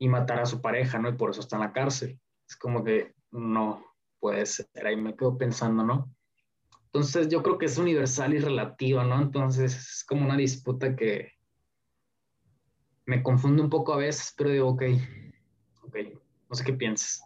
[0.00, 1.08] y matar a su pareja, ¿no?
[1.10, 2.18] Y por eso está en la cárcel.
[2.48, 3.84] Es como que no
[4.18, 6.12] puede ser, ahí me quedo pensando, ¿no?
[6.86, 9.22] Entonces yo creo que es universal y relativo, ¿no?
[9.22, 11.35] Entonces es como una disputa que
[13.06, 14.82] me confunde un poco a veces, pero digo, ok,
[15.82, 15.96] ok,
[16.48, 17.22] no sé qué piensas.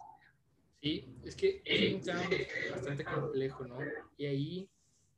[0.81, 2.21] Sí, es que es un tema
[2.71, 3.77] bastante complejo, ¿no?
[4.17, 4.69] Y ahí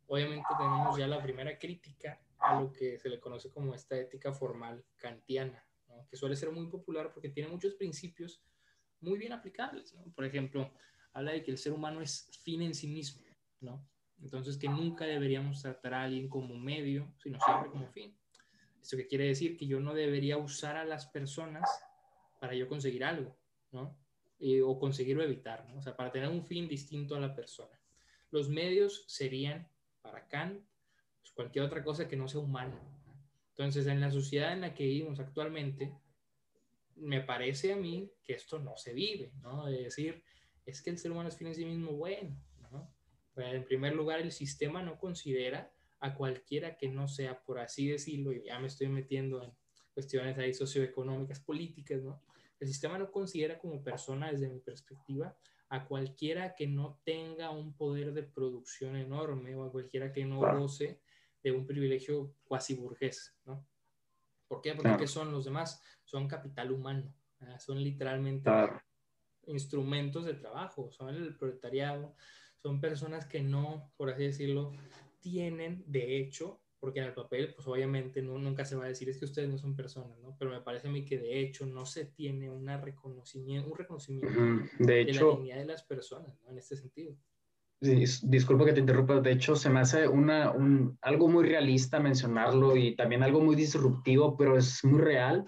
[0.07, 4.33] obviamente tenemos ya la primera crítica a lo que se le conoce como esta ética
[4.33, 5.65] formal kantiana,
[6.09, 8.41] que suele ser muy popular porque tiene muchos principios
[8.99, 9.95] muy bien aplicables.
[10.15, 10.71] Por ejemplo,
[11.13, 13.23] habla de que el ser humano es fin en sí mismo,
[13.61, 13.85] ¿no?
[14.21, 18.15] entonces que nunca deberíamos tratar a alguien como medio, sino siempre como fin.
[18.83, 21.69] Esto que quiere decir que yo no debería usar a las personas
[22.41, 23.33] para yo conseguir algo,
[23.71, 23.97] ¿no?
[24.65, 25.77] o conseguir o evitar, ¿no?
[25.77, 27.79] o sea, para tener un fin distinto a la persona.
[28.29, 29.69] Los medios serían,
[30.01, 30.61] para Kant,
[31.21, 32.77] pues, cualquier otra cosa que no sea humana.
[33.51, 35.95] Entonces, en la sociedad en la que vivimos actualmente,
[36.97, 39.65] me parece a mí que esto no se vive, ¿no?
[39.67, 40.21] De decir,
[40.65, 42.35] es que el ser humano es fin en sí mismo bueno,
[42.69, 42.93] ¿no?
[43.33, 45.72] Pues, en primer lugar, el sistema no considera
[46.03, 49.53] a cualquiera que no sea, por así decirlo, y ya me estoy metiendo en
[49.93, 52.21] cuestiones ahí socioeconómicas, políticas, ¿no?
[52.59, 55.33] El sistema no considera como persona, desde mi perspectiva,
[55.69, 60.39] a cualquiera que no tenga un poder de producción enorme o a cualquiera que no
[60.39, 60.99] goce
[61.41, 63.65] de un privilegio cuasi burgués, ¿no?
[64.49, 64.75] ¿Por qué?
[64.75, 65.81] Porque ¿qué son los demás?
[66.03, 67.13] Son capital humano,
[67.59, 68.51] son literalmente
[69.47, 72.13] instrumentos de trabajo, son el proletariado,
[72.57, 74.73] son personas que no, por así decirlo,
[75.23, 79.09] tienen de hecho, porque en el papel, pues obviamente no, nunca se va a decir
[79.09, 80.35] es que ustedes no son personas, ¿no?
[80.37, 84.39] Pero me parece a mí que de hecho no se tiene una reconocimiento, un reconocimiento
[84.77, 86.51] de, hecho, la dignidad de las personas, ¿no?
[86.51, 87.17] En este sentido
[88.23, 92.77] disculpa que te interrumpa, de hecho se me hace una, un, algo muy realista mencionarlo
[92.77, 95.45] y también algo muy disruptivo, pero es muy real.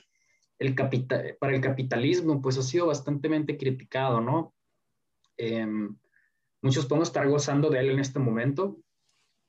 [0.59, 4.53] El capital, para el capitalismo, pues ha sido bastante criticado, ¿no?
[5.38, 5.97] Em,
[6.61, 8.77] muchos podemos estar gozando de él en este momento,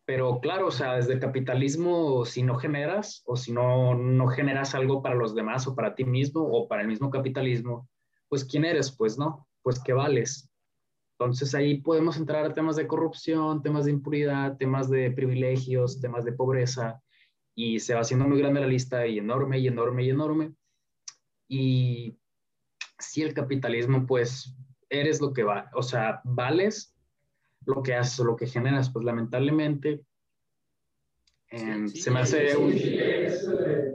[0.07, 4.75] pero claro, o sea, desde el capitalismo, si no generas o si no, no generas
[4.77, 7.89] algo para los demás o para ti mismo o para el mismo capitalismo,
[8.29, 8.93] pues ¿quién eres?
[8.93, 10.49] Pues no, pues ¿qué vales?
[11.19, 16.25] Entonces ahí podemos entrar a temas de corrupción, temas de impunidad, temas de privilegios, temas
[16.25, 17.03] de pobreza,
[17.57, 20.53] y se va haciendo muy grande la lista y enorme y enorme y enorme.
[21.49, 22.19] Y
[22.99, 24.55] si el capitalismo, pues
[24.89, 26.96] eres lo que va, o sea, vales
[27.67, 30.05] lo que haces o lo que generas, pues lamentablemente
[31.49, 32.75] em, se me hace un...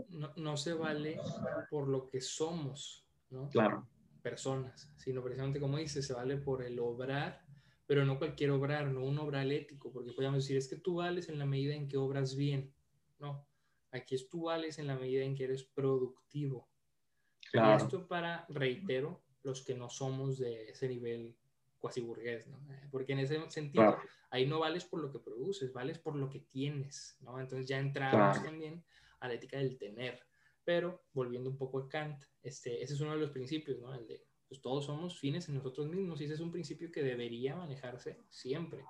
[0.10, 1.20] No, no se vale
[1.70, 3.50] por lo que somos, ¿no?
[3.50, 3.88] Claro
[4.22, 7.44] personas, sino precisamente como dice, se vale por el obrar,
[7.86, 11.28] pero no cualquier obrar, no un obrar ético, porque podríamos decir, es que tú vales
[11.30, 12.74] en la medida en que obras bien.
[13.20, 13.46] No,
[13.92, 16.70] aquí es tú vales en la medida en que eres productivo.
[17.54, 21.36] Y esto para, reitero, los que no somos de ese nivel
[21.82, 22.60] cuasi burgués, ¿no?
[22.92, 23.98] Porque en ese sentido,
[24.30, 27.40] ahí no vales por lo que produces, vales por lo que tienes, ¿no?
[27.40, 28.84] Entonces ya entramos también
[29.20, 30.22] a la ética del tener.
[30.64, 33.94] Pero volviendo un poco a Kant, este, ese es uno de los principios, ¿no?
[33.94, 37.02] El de, pues todos somos fines en nosotros mismos y ese es un principio que
[37.02, 38.86] debería manejarse siempre.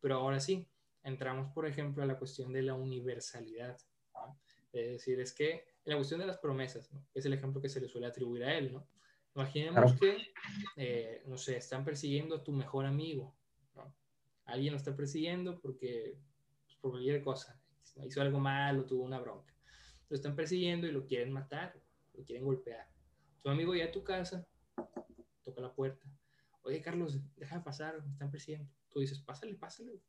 [0.00, 0.68] Pero ahora sí,
[1.02, 3.78] entramos, por ejemplo, a la cuestión de la universalidad.
[4.72, 7.06] Es decir, es que la cuestión de las promesas, ¿no?
[7.14, 8.86] es el ejemplo que se le suele atribuir a él, ¿no?
[9.34, 10.32] Imaginemos que,
[10.76, 13.36] eh, no sé, están persiguiendo a tu mejor amigo,
[13.74, 13.94] ¿no?
[14.44, 16.18] Alguien lo está persiguiendo porque,
[16.64, 17.60] pues, por cualquier cosa,
[18.04, 19.54] hizo algo malo, tuvo una bronca
[20.08, 21.74] lo están persiguiendo y lo quieren matar,
[22.12, 22.88] lo quieren golpear.
[23.42, 24.46] Tu amigo ya a tu casa,
[25.42, 26.06] toca la puerta.
[26.62, 28.70] Oye, Carlos, déjame pasar, me están persiguiendo.
[28.90, 30.00] Tú dices, pásale, pásale.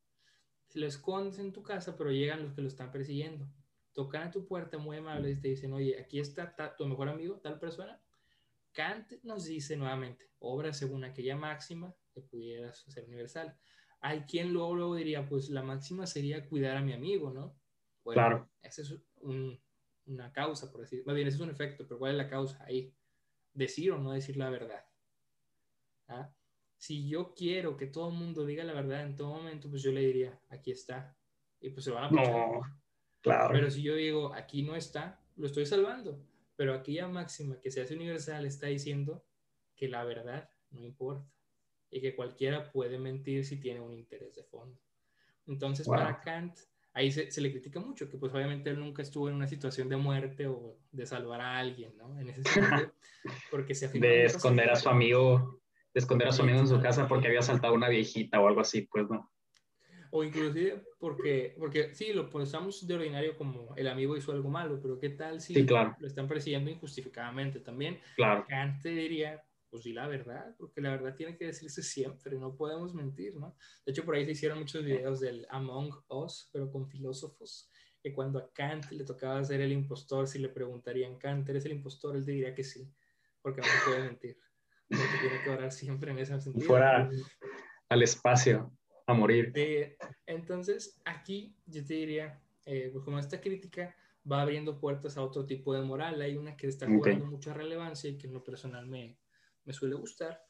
[0.67, 3.47] Se lo escondes en tu casa, pero llegan los que lo están persiguiendo.
[3.93, 7.39] tocan a tu puerta muy amables y te dicen, oye, aquí está tu mejor amigo,
[7.39, 8.01] tal persona.
[8.75, 13.57] Kant nos dice nuevamente, obra según aquella máxima que pudieras ser universal.
[14.01, 17.57] Hay quien luego, luego diría, pues la máxima sería cuidar a mi amigo, ¿no?
[18.03, 18.49] Bueno, claro.
[18.61, 18.95] Esa es
[20.05, 21.03] una causa, por decir.
[21.05, 22.93] Más bien, ese es un efecto, pero ¿cuál es la causa ahí?
[23.53, 24.85] Decir o no decir la verdad.
[26.07, 26.29] ¿Ah?
[26.77, 29.91] Si yo quiero que todo el mundo diga la verdad en todo momento, pues yo
[29.91, 31.17] le diría, aquí está.
[31.61, 32.61] Y pues se van a No,
[33.21, 33.53] claro.
[33.53, 36.21] Pero si yo digo, aquí no está, lo estoy salvando.
[36.55, 39.25] Pero aquella máxima que se hace universal está diciendo
[39.75, 41.29] que la verdad no importa
[41.91, 44.79] y que cualquiera puede mentir si tiene un interés de fondo.
[45.47, 46.57] Entonces, para Kant,
[46.93, 49.97] ahí se, le critica mucho, que pues obviamente él nunca estuvo en una situación de
[49.97, 52.19] muerte o de salvar a alguien, ¿no?
[52.19, 52.93] En ese sentido,
[53.51, 55.61] porque se De esconder a su amigo,
[55.93, 58.61] de esconder a su amigo en su casa porque había saltado una viejita o algo
[58.61, 59.29] así, pues no.
[60.17, 64.79] O inclusive porque, porque sí, lo pensamos de ordinario como el amigo hizo algo malo,
[64.81, 67.99] pero ¿qué tal si lo están persiguiendo injustificadamente también?
[68.15, 68.45] Claro.
[68.47, 72.93] Kant diría, pues di la verdad, porque la verdad tiene que decirse siempre, no podemos
[72.93, 73.57] mentir, ¿no?
[73.85, 77.69] De hecho, por ahí se hicieron muchos videos del Among Us, pero con filósofos,
[78.01, 81.73] que cuando a Kant le tocaba ser el impostor, si le preguntarían, Kant, ¿eres el
[81.73, 82.15] impostor?
[82.15, 82.89] Él diría que sí,
[83.41, 84.37] porque no puede mentir,
[84.87, 86.67] porque tiene que orar siempre en ese sentido.
[86.67, 87.09] Fuera
[87.89, 88.71] al espacio,
[89.05, 89.53] a morir.
[90.25, 93.95] entonces, aquí yo te diría, eh, pues como esta crítica
[94.29, 98.09] va abriendo puertas a otro tipo de moral, hay una que está jugando mucha relevancia
[98.09, 99.17] y que en lo personal me,
[99.63, 100.41] me suele gustar.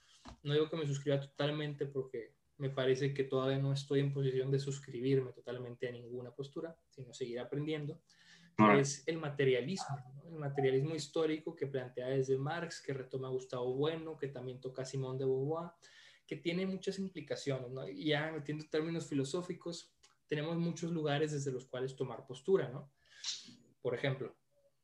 [0.44, 4.50] No digo que me suscriba totalmente porque me parece que todavía no estoy en posición
[4.50, 8.02] de suscribirme totalmente a ninguna postura, sino seguir aprendiendo.
[8.78, 14.30] Es el materialismo, el materialismo histórico que plantea desde Marx, que retoma Gustavo Bueno, que
[14.30, 15.72] también toca Simón de Beauvoir,
[16.28, 17.72] que tiene muchas implicaciones.
[17.72, 17.88] ¿no?
[17.88, 19.94] Y ya metiendo términos filosóficos,
[20.28, 22.70] tenemos muchos lugares desde los cuales tomar postura.
[22.70, 22.92] ¿no?
[23.82, 24.36] Por ejemplo,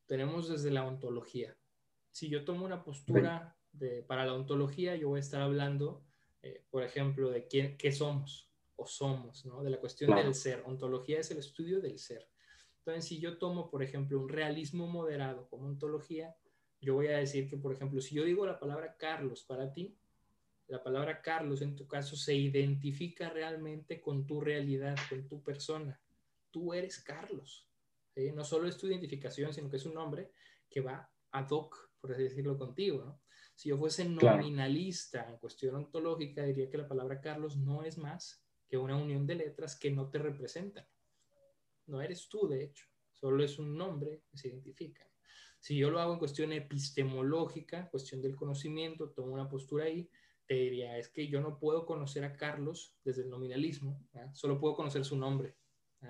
[0.05, 1.57] tenemos desde la ontología.
[2.11, 3.57] Si yo tomo una postura
[4.07, 6.03] para la ontología, yo voy a estar hablando,
[6.41, 9.63] eh, por ejemplo, de quién, qué somos o somos, ¿no?
[9.63, 10.63] De la cuestión del ser.
[10.65, 12.27] Ontología es el estudio del ser.
[12.79, 16.35] Entonces, si yo tomo, por ejemplo, un realismo moderado como ontología,
[16.81, 19.95] yo voy a decir que, por ejemplo, si yo digo la palabra Carlos para ti,
[20.71, 26.01] la palabra Carlos en tu caso se identifica realmente con tu realidad, con tu persona.
[26.49, 27.69] Tú eres Carlos.
[28.33, 30.31] No solo es tu identificación, sino que es un nombre
[30.69, 33.03] que va ad hoc, por así decirlo, contigo.
[33.03, 33.21] ¿no?
[33.53, 38.41] Si yo fuese nominalista en cuestión ontológica, diría que la palabra Carlos no es más
[38.65, 40.87] que una unión de letras que no te representan.
[41.87, 45.05] No eres tú, de hecho, solo es un nombre que se identifica.
[45.59, 50.09] Si yo lo hago en cuestión epistemológica, cuestión del conocimiento, tomo una postura ahí,
[50.47, 54.75] te diría, es que yo no puedo conocer a Carlos desde el nominalismo, solo puedo
[54.75, 55.55] conocer su nombre.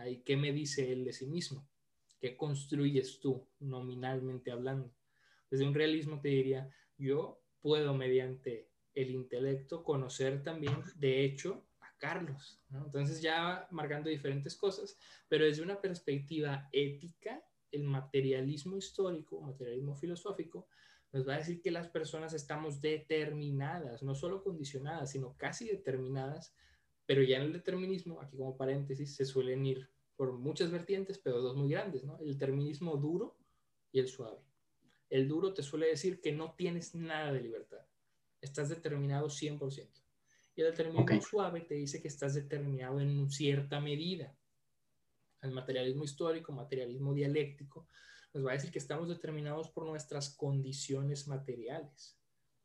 [0.07, 1.67] ¿Y qué me dice él de sí mismo?
[2.19, 4.93] ¿Qué construyes tú nominalmente hablando?
[5.49, 11.93] Desde un realismo te diría, yo puedo mediante el intelecto conocer también, de hecho, a
[11.97, 12.61] Carlos.
[12.73, 20.67] Entonces ya marcando diferentes cosas, pero desde una perspectiva ética, el materialismo histórico, materialismo filosófico,
[21.11, 26.55] nos va a decir que las personas estamos determinadas, no solo condicionadas, sino casi determinadas,
[27.05, 31.41] pero ya en el determinismo, aquí como paréntesis, se suelen ir por muchas vertientes, pero
[31.41, 32.17] dos muy grandes, ¿no?
[32.19, 33.37] El determinismo duro
[33.91, 34.39] y el suave.
[35.09, 37.85] El duro te suele decir que no tienes nada de libertad.
[38.39, 39.89] Estás determinado 100%.
[40.55, 44.33] Y el determinismo suave te dice que estás determinado en cierta medida.
[45.41, 47.87] El materialismo histórico, materialismo dialéctico,
[48.33, 52.17] nos va a decir que estamos determinados por nuestras condiciones materiales.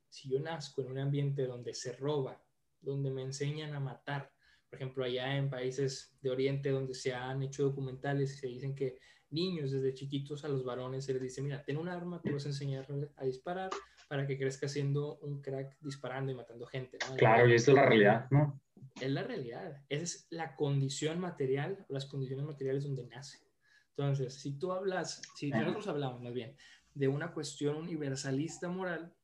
[0.09, 2.43] Si yo nazco en un ambiente donde se roba,
[2.81, 4.33] donde me enseñan a matar,
[4.69, 8.75] por ejemplo, allá en países de Oriente donde se han hecho documentales y se dicen
[8.75, 8.99] que
[9.31, 12.47] niños desde chiquitos a los varones se les dice, mira, ten un arma, tú vas
[12.47, 13.71] a enseñar a disparar
[14.09, 16.99] para que crezca siendo un crack disparando y matando gente.
[17.17, 18.61] Claro, y esa es la realidad, ¿no?
[19.01, 19.83] Es la realidad.
[19.89, 23.46] Esa es la condición material, las condiciones materiales donde nace.
[23.97, 26.55] Entonces, si tú hablas, si nosotros hablamos más bien
[26.95, 29.15] de una cuestión universalista moral,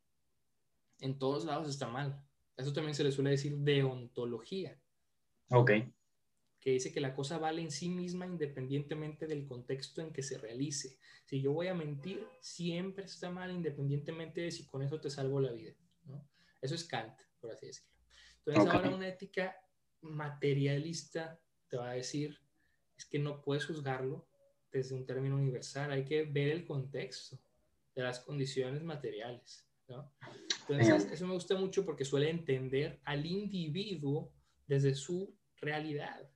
[1.01, 2.22] en todos lados está mal.
[2.57, 4.78] Eso también se le suele decir deontología.
[5.51, 5.72] Ok
[6.62, 10.38] que dice que la cosa vale en sí misma independientemente del contexto en que se
[10.38, 10.96] realice.
[11.24, 15.40] Si yo voy a mentir, siempre está mal independientemente de si con eso te salvo
[15.40, 15.74] la vida.
[16.05, 16.24] ¿no?
[16.61, 17.90] Eso es Kant, por así decirlo.
[18.46, 19.57] Entonces ahora una ética
[20.03, 22.38] materialista te va a decir,
[22.96, 24.28] es que no puedes juzgarlo
[24.72, 27.38] desde un término universal, hay que ver el contexto
[27.94, 29.68] de las condiciones materiales.
[29.88, 30.10] ¿no?
[30.68, 34.32] Entonces, eso me gusta mucho porque suele entender al individuo
[34.66, 36.28] desde su realidad.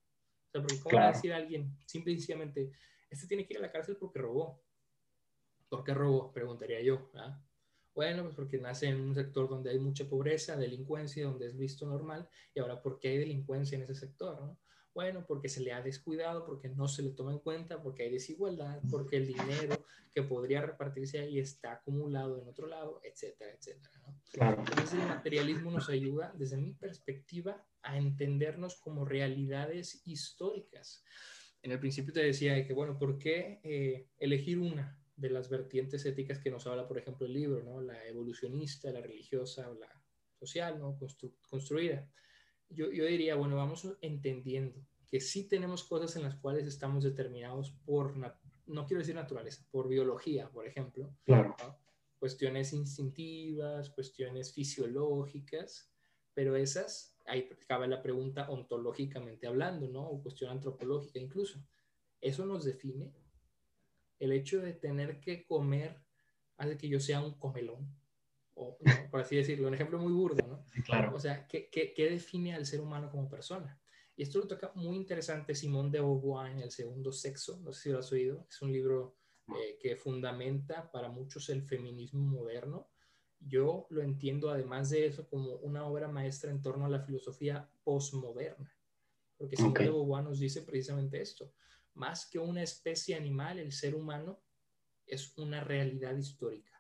[0.83, 2.73] ¿cómo va a decir alguien simplemente
[3.11, 4.63] este tiene que ir a la cárcel porque robó.
[5.69, 6.33] ¿Por qué robó?
[6.33, 7.11] Preguntaría yo.
[7.95, 11.87] Bueno, pues porque nace en un sector donde hay mucha pobreza, delincuencia, donde es visto
[11.87, 14.41] normal, y ahora, ¿por qué hay delincuencia en ese sector?
[14.41, 14.59] ¿no?
[14.97, 18.11] Bueno, porque se le ha descuidado, porque no se le toma en cuenta, porque hay
[18.11, 19.85] desigualdad, porque el dinero
[20.15, 23.93] que podría repartirse ahí está acumulado en otro lado, etcétera, etcétera.
[24.33, 24.57] Claro.
[24.59, 31.05] Entonces el materialismo nos ayuda, desde mi perspectiva, a entendernos como realidades históricas.
[31.61, 36.07] En el principio te decía que, bueno, ¿por qué eh, elegir una de las vertientes
[36.07, 37.83] éticas que nos habla, por ejemplo, el libro, ¿no?
[37.83, 39.91] La evolucionista, la religiosa o la
[40.39, 40.99] social, ¿no?
[41.51, 42.09] construida
[42.71, 47.71] yo, yo diría, bueno, vamos entendiendo que sí tenemos cosas en las cuales estamos determinados
[47.85, 51.15] por, no quiero decir naturaleza, por biología, por ejemplo.
[51.25, 51.55] Claro.
[52.19, 55.91] Cuestiones instintivas, cuestiones fisiológicas,
[56.35, 60.09] pero esas, ahí cabe la pregunta ontológicamente hablando, ¿no?
[60.09, 61.61] O cuestión antropológica incluso.
[62.21, 63.13] ¿Eso nos define?
[64.19, 66.01] El hecho de tener que comer
[66.57, 67.87] hace que yo sea un comelón
[68.57, 68.79] o,
[69.11, 70.65] por así decirlo, un ejemplo muy burdo, ¿no?
[70.85, 71.15] claro.
[71.15, 73.79] O sea, ¿qué, ¿qué, qué, define al ser humano como persona?
[74.17, 77.83] Y esto lo toca muy interesante Simón de Beauvoir en El Segundo Sexo, no sé
[77.83, 79.15] si lo has oído, es un libro
[79.49, 82.89] eh, que fundamenta para muchos el feminismo moderno.
[83.39, 87.71] Yo lo entiendo además de eso como una obra maestra en torno a la filosofía
[87.85, 88.75] postmoderna,
[89.37, 91.53] porque Simón de Beauvoir nos dice precisamente esto,
[91.93, 94.41] más que una especie animal, el ser humano
[95.07, 96.73] es una realidad histórica.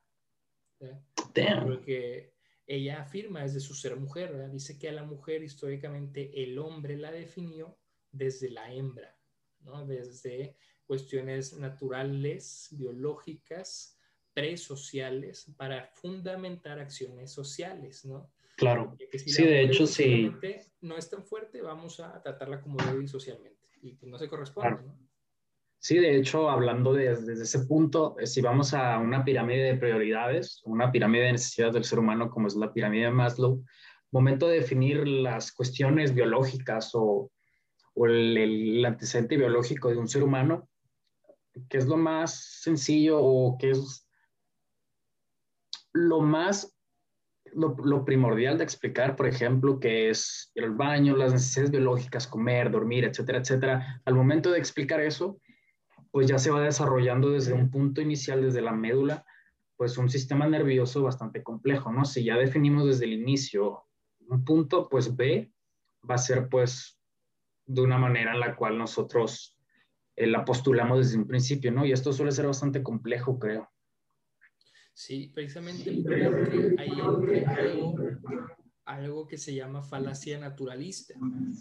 [1.62, 2.32] Porque
[2.66, 7.12] ella afirma desde su ser mujer, dice que a la mujer históricamente el hombre la
[7.12, 7.78] definió
[8.10, 9.16] desde la hembra,
[9.60, 9.86] ¿no?
[9.86, 13.98] desde cuestiones naturales, biológicas,
[14.32, 18.30] presociales, para fundamentar acciones sociales, ¿no?
[18.56, 18.96] Claro.
[19.12, 20.32] sí, de hecho, sí.
[20.80, 23.68] No es tan fuerte, vamos a tratarla como débil socialmente.
[23.82, 25.05] Y pues no se corresponde, ¿no?
[25.78, 30.62] Sí, de hecho, hablando desde ese punto, eh, si vamos a una pirámide de prioridades,
[30.64, 33.62] una pirámide de necesidades del ser humano como es la pirámide de Maslow,
[34.10, 37.30] momento de definir las cuestiones biológicas o,
[37.96, 40.68] el, antecedente biológico de un ser humano,
[41.68, 44.06] ¿qué es lo más sencillo o qué es
[45.92, 46.76] lo más,
[47.52, 52.70] lo, lo primordial de explicar, por ejemplo, qué es el baño, las necesidades biológicas, comer,
[52.70, 54.02] dormir, etcétera, etcétera?
[54.04, 55.38] Al momento de explicar eso,
[56.16, 59.26] pues ya se va desarrollando desde un punto inicial, desde la médula,
[59.76, 62.06] pues un sistema nervioso bastante complejo, ¿no?
[62.06, 63.84] Si ya definimos desde el inicio
[64.26, 65.52] un punto, pues B
[66.10, 66.98] va a ser pues
[67.66, 69.58] de una manera en la cual nosotros
[70.16, 71.84] eh, la postulamos desde un principio, ¿no?
[71.84, 73.70] Y esto suele ser bastante complejo, creo.
[74.94, 77.94] Sí, precisamente porque hay algo,
[78.86, 81.12] algo que se llama falacia naturalista,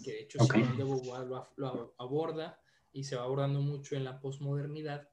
[0.02, 0.62] que de hecho okay.
[0.62, 2.58] Simón de Beauvoir lo, lo aborda
[2.96, 5.10] y se va abordando mucho en la posmodernidad.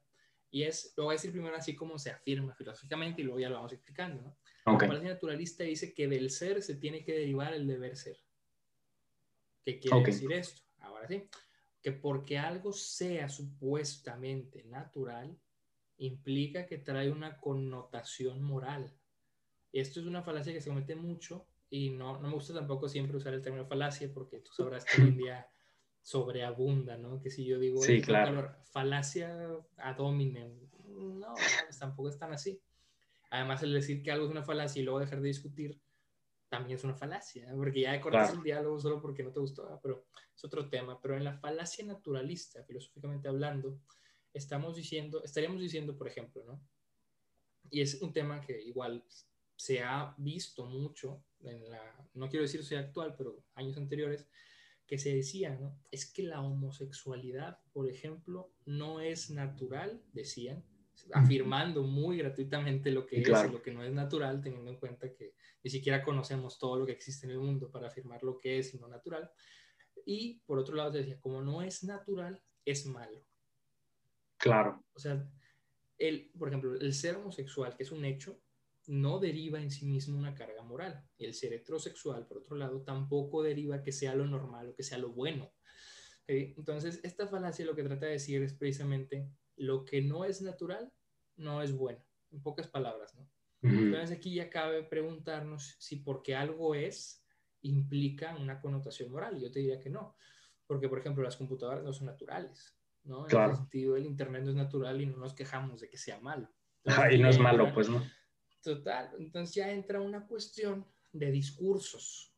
[0.50, 3.50] Y es, lo voy a decir primero así como se afirma filosóficamente y luego ya
[3.50, 4.22] lo vamos explicando.
[4.22, 4.38] ¿no?
[4.64, 8.16] La parte naturalista dice que del ser se tiene que derivar el deber ser.
[9.66, 10.62] ¿Qué quiere decir esto?
[10.78, 11.28] Ahora sí,
[11.82, 15.38] que porque algo sea supuestamente natural,
[15.98, 18.94] implica que trae una connotación moral.
[19.72, 23.16] Esto es una falacia que se comete mucho y no, no me gusta tampoco siempre
[23.18, 25.53] usar el término falacia porque tú sabrás que hoy en día
[26.04, 27.18] sobreabunda, ¿no?
[27.18, 28.54] Que si yo digo, sí, claro.
[28.70, 29.34] falacia
[29.78, 30.52] ad hominem,
[30.86, 32.60] no, pues tampoco es tan así.
[33.30, 35.80] Además, el decir que algo es una falacia y luego dejar de discutir,
[36.50, 40.04] también es una falacia, porque ya cortas el diálogo solo porque no te gustó, pero
[40.36, 41.00] es otro tema.
[41.00, 43.80] Pero en la falacia naturalista, filosóficamente hablando,
[44.34, 46.60] estamos diciendo, estaríamos diciendo, por ejemplo, ¿no?
[47.70, 49.02] Y es un tema que igual
[49.56, 54.28] se ha visto mucho en la, no quiero decir sea actual, pero años anteriores,
[54.86, 55.78] que se decía, ¿no?
[55.90, 60.64] Es que la homosexualidad, por ejemplo, no es natural, decían,
[61.12, 65.12] afirmando muy gratuitamente lo que es y lo que no es natural, teniendo en cuenta
[65.12, 68.58] que ni siquiera conocemos todo lo que existe en el mundo para afirmar lo que
[68.58, 69.30] es y no natural.
[70.04, 73.24] Y por otro lado decía, como no es natural, es malo.
[74.36, 74.84] Claro.
[74.92, 75.26] O sea,
[75.98, 78.40] el, por ejemplo, el ser homosexual, que es un hecho,
[78.86, 81.04] no deriva en sí mismo una carga moral.
[81.18, 84.98] El ser heterosexual, por otro lado, tampoco deriva que sea lo normal o que sea
[84.98, 85.52] lo bueno.
[86.26, 90.92] Entonces, esta falacia lo que trata de decir es precisamente lo que no es natural
[91.36, 93.28] no es bueno, en pocas palabras, ¿no?
[93.62, 97.24] Entonces aquí ya cabe preguntarnos si porque algo es
[97.62, 99.40] implica una connotación moral.
[99.40, 100.16] Yo te diría que no,
[100.66, 103.26] porque por ejemplo las computadoras no son naturales, ¿no?
[103.26, 106.20] En ese sentido el Internet no es natural y no nos quejamos de que sea
[106.20, 106.50] malo.
[107.10, 108.02] y no es malo, pues no.
[108.64, 112.34] Total, entonces ya entra una cuestión de discursos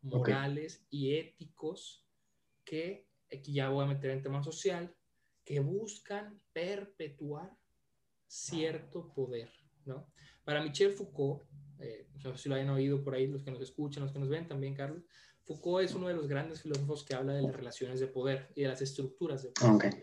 [0.00, 2.04] morales y éticos
[2.64, 4.94] que aquí ya voy a meter en tema social,
[5.44, 7.54] que buscan perpetuar
[8.26, 9.50] cierto poder,
[9.84, 10.10] ¿no?
[10.44, 11.42] Para Michel Foucault,
[11.78, 14.18] eh, no sé si lo hayan oído por ahí los que nos escuchan, los que
[14.18, 15.04] nos ven también, Carlos,
[15.42, 18.62] Foucault es uno de los grandes filósofos que habla de las relaciones de poder y
[18.62, 20.02] de las estructuras de poder.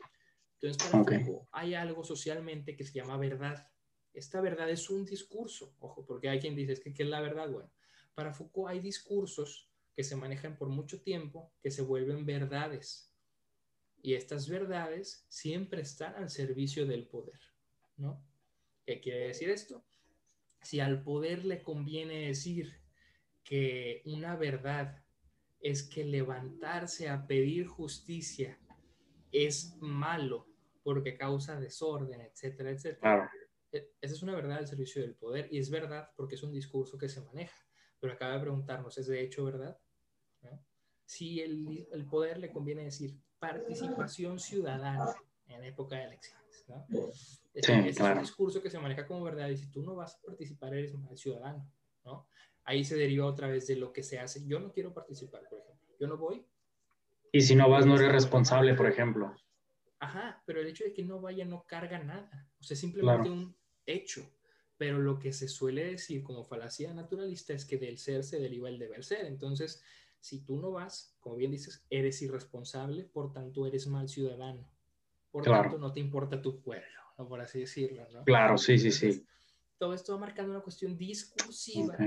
[0.59, 3.67] Entonces, para Foucault hay algo socialmente que se llama verdad.
[4.13, 7.21] Esta verdad es un discurso, ojo, porque hay quien dice, es que ¿qué es la
[7.21, 7.49] verdad?
[7.49, 7.71] Bueno,
[8.13, 13.11] para Foucault hay discursos que se manejan por mucho tiempo que se vuelven verdades.
[14.01, 17.39] Y estas verdades siempre están al servicio del poder,
[17.97, 18.23] ¿no?
[18.85, 19.85] ¿Qué quiere decir esto?
[20.61, 22.81] Si al poder le conviene decir
[23.43, 25.03] que una verdad
[25.59, 28.59] es que levantarse a pedir justicia
[29.31, 30.47] es malo
[30.83, 33.31] porque causa desorden, etcétera, etcétera.
[33.33, 33.40] E,
[33.71, 36.97] esa es una verdad al servicio del poder y es verdad porque es un discurso
[36.97, 37.55] que se maneja.
[37.99, 39.77] Pero acaba de preguntarnos, ¿es de hecho verdad?
[41.05, 45.13] Si el, el, poder le conviene decir participación ciudadana
[45.47, 46.85] en época de elecciones, ¿no?
[47.53, 50.21] Ese, es un discurso que se maneja como verdad y si tú no vas a
[50.21, 51.69] participar eres mal ciudadano,
[52.05, 52.27] ¿no?
[52.63, 54.45] Ahí se deriva otra vez de lo que se hace.
[54.47, 55.95] Yo no quiero participar, por ejemplo.
[55.99, 56.45] Yo no voy.
[57.31, 59.35] Y si no vas, no eres responsable, por ejemplo.
[59.99, 62.47] Ajá, pero el hecho de que no vaya no carga nada.
[62.59, 63.55] O sea, simplemente un
[63.91, 64.29] hecho.
[64.77, 68.67] Pero lo que se suele decir como falacia naturalista es que del ser se deriva
[68.67, 69.25] el deber ser.
[69.25, 69.83] Entonces,
[70.19, 74.67] si tú no vas, como bien dices, eres irresponsable, por tanto eres mal ciudadano.
[75.31, 78.07] Por tanto, no te importa tu pueblo, por así decirlo.
[78.11, 78.23] ¿no?
[78.25, 79.25] Claro, sí, sí, sí.
[79.77, 81.97] Todo esto va marcando una cuestión discursiva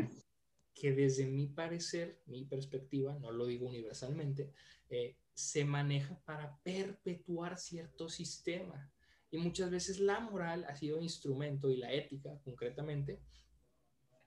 [0.74, 4.52] que desde mi parecer, mi perspectiva, no lo digo universalmente,
[4.90, 8.90] eh, se maneja para perpetuar cierto sistema.
[9.34, 13.18] Y muchas veces la moral ha sido instrumento y la ética, concretamente,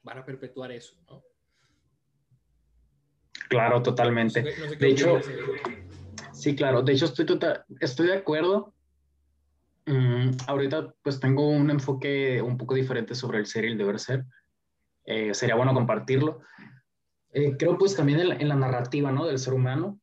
[0.03, 1.24] para perpetuar eso, ¿no?
[3.47, 4.43] Claro, totalmente.
[4.78, 5.22] de hecho,
[6.34, 6.82] sí, claro.
[6.82, 8.74] De hecho, estoy, total, estoy de acuerdo.
[9.86, 13.99] Mm, ahorita, pues tengo un enfoque un poco diferente sobre el ser y el deber
[13.99, 14.26] ser.
[15.05, 16.41] Eh, sería bueno compartirlo.
[17.32, 19.26] Eh, creo pues también en la, narrativa ¿no?
[19.26, 20.01] del ser humano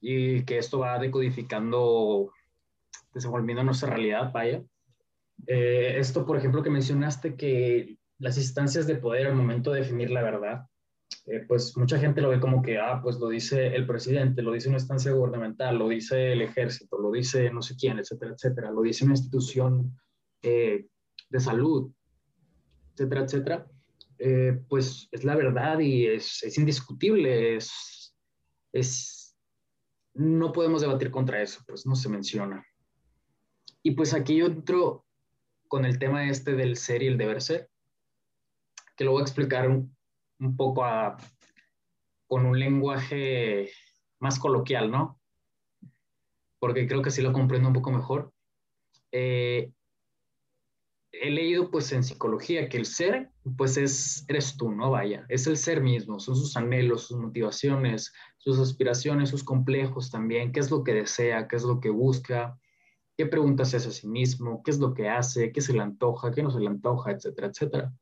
[0.00, 2.32] y que esto va decodificando,
[3.12, 4.62] desenvolviendo nuestra realidad, vaya.
[5.46, 10.10] Eh, esto, por ejemplo, que mencionaste que las instancias de poder al momento de definir
[10.10, 10.66] la verdad,
[11.46, 14.68] pues mucha gente lo ve como que, ah, pues lo dice el presidente, lo dice
[14.68, 18.80] una instancia gubernamental, lo dice el ejército, lo dice no sé quién, etcétera, etcétera, lo
[18.82, 19.94] dice una institución
[20.42, 20.88] de
[21.40, 21.92] salud,
[22.94, 23.66] etcétera, etcétera.
[24.18, 28.12] Eh, pues es la verdad y es, es indiscutible, es,
[28.72, 29.36] es,
[30.14, 32.64] no podemos debatir contra eso, pues no se menciona.
[33.82, 35.06] Y pues aquí yo entro
[35.68, 37.70] con el tema este del ser y el deber ser,
[38.96, 39.96] que lo voy a explicar un,
[40.40, 41.16] un poco a,
[42.26, 43.70] con un lenguaje
[44.18, 45.20] más coloquial, ¿no?
[46.58, 48.32] Porque creo que así lo comprendo un poco mejor.
[49.12, 49.72] Eh,
[51.12, 54.90] he leído pues en psicología que el ser pues es, eres tú, ¿no?
[54.90, 60.52] Vaya, es el ser mismo, son sus anhelos, sus motivaciones, sus aspiraciones, sus complejos también,
[60.52, 62.58] qué es lo que desea, qué es lo que busca,
[63.18, 65.80] qué preguntas se hace a sí mismo, qué es lo que hace, qué se le
[65.80, 67.92] antoja, qué no se le antoja, etcétera, etcétera.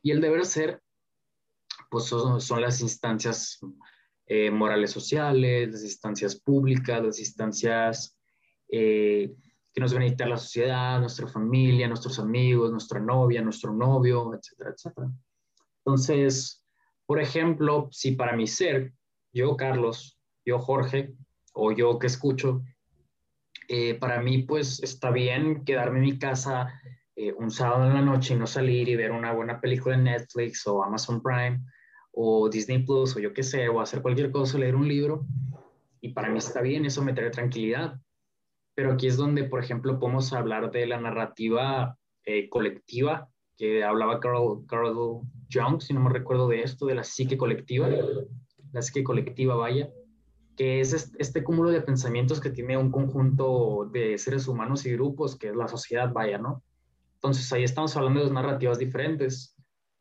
[0.00, 0.80] Y el deber ser
[1.90, 3.58] pues son, son las instancias
[4.26, 8.16] eh, morales sociales, las instancias públicas, las instancias...
[8.70, 9.34] Eh,
[9.72, 15.08] que nos benedicta la sociedad, nuestra familia, nuestros amigos, nuestra novia, nuestro novio, etcétera, etcétera.
[15.84, 16.64] Entonces,
[17.06, 18.92] por ejemplo, si para mi ser,
[19.32, 21.14] yo Carlos, yo Jorge,
[21.52, 22.62] o yo que escucho,
[23.68, 26.80] eh, para mí pues está bien quedarme en mi casa
[27.14, 30.04] eh, un sábado en la noche y no salir y ver una buena película en
[30.04, 31.60] Netflix o Amazon Prime
[32.12, 35.26] o Disney Plus o yo qué sé, o hacer cualquier cosa, leer un libro.
[36.00, 38.00] Y para mí está bien, eso me trae tranquilidad.
[38.74, 44.20] Pero aquí es donde, por ejemplo, podemos hablar de la narrativa eh, colectiva, que hablaba
[44.20, 44.94] Carl, Carl
[45.52, 47.88] Jung, si no me recuerdo de esto, de la psique colectiva,
[48.72, 49.90] la psique colectiva, vaya,
[50.58, 55.38] que es este, cúmulo de pensamientos que tiene un conjunto de seres humanos y grupos,
[55.38, 56.64] que es la sociedad, vaya, ¿no?
[57.14, 59.56] Entonces ahí estamos hablando de dos narrativas diferentes,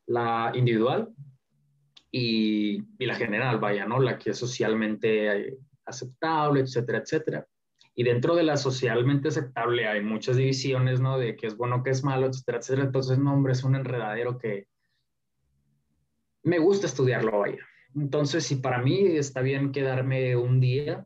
[0.07, 1.09] la individual
[2.11, 3.99] y, y la general, vaya, ¿no?
[3.99, 7.47] La que es socialmente aceptable, etcétera, etcétera.
[7.93, 11.19] Y dentro de la socialmente aceptable hay muchas divisiones, ¿no?
[11.19, 12.87] De qué es bueno, qué es malo, etcétera, etcétera.
[12.87, 14.67] Entonces, no, hombre, es un enredadero que
[16.41, 17.63] me gusta estudiarlo, vaya.
[17.97, 21.05] Entonces, si para mí está bien quedarme un día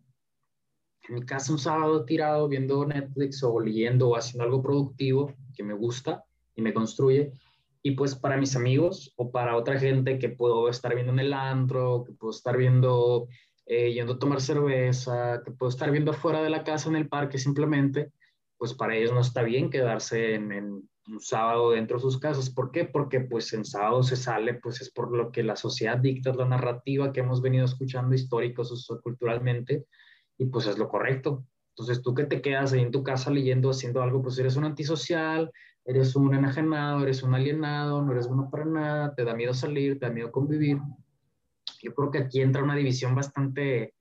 [1.08, 5.64] en mi casa un sábado tirado viendo Netflix o leyendo o haciendo algo productivo que
[5.64, 6.24] me gusta
[6.56, 7.32] y me construye,
[7.82, 11.34] y pues para mis amigos o para otra gente que puedo estar viendo en el
[11.34, 13.28] antro, que puedo estar viendo
[13.66, 17.08] eh, yendo a tomar cerveza, que puedo estar viendo afuera de la casa en el
[17.08, 18.12] parque simplemente,
[18.58, 22.50] pues para ellos no está bien quedarse en, en, un sábado dentro de sus casas.
[22.50, 22.86] ¿Por qué?
[22.86, 26.46] Porque pues en sábado se sale, pues es por lo que la sociedad dicta, la
[26.46, 29.86] narrativa que hemos venido escuchando históricos o culturalmente,
[30.38, 31.46] y pues es lo correcto.
[31.70, 34.66] Entonces tú que te quedas ahí en tu casa leyendo, haciendo algo, pues eres un
[34.66, 35.52] antisocial,
[35.86, 40.00] eres un enajenado, eres un alienado, no eres bueno para nada, te da miedo salir,
[40.00, 40.80] te da miedo convivir.
[41.82, 43.96] Yo creo que aquí entra una división bastante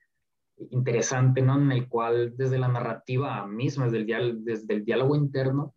[0.71, 1.57] interesante, ¿no?
[1.57, 5.75] En el cual desde la narrativa misma, desde el, desde el diálogo interno,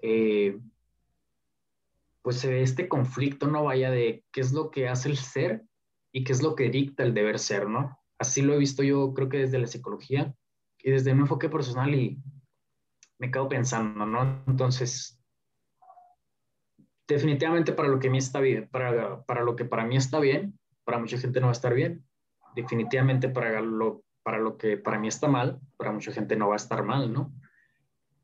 [0.00, 0.58] eh,
[2.22, 3.64] pues este conflicto, ¿no?
[3.64, 5.64] Vaya de qué es lo que hace el ser
[6.12, 7.98] y qué es lo que dicta el deber ser, ¿no?
[8.18, 10.34] Así lo he visto yo, creo que desde la psicología
[10.78, 12.20] y desde un enfoque personal y
[13.18, 14.42] me quedo pensando, ¿no?
[14.46, 15.20] Entonces,
[17.06, 20.58] definitivamente para lo que mí está bien, para, para lo que para mí está bien,
[20.84, 22.04] para mucha gente no va a estar bien.
[22.54, 26.54] Definitivamente para lo, para lo que para mí está mal, para mucha gente no va
[26.54, 27.32] a estar mal, ¿no?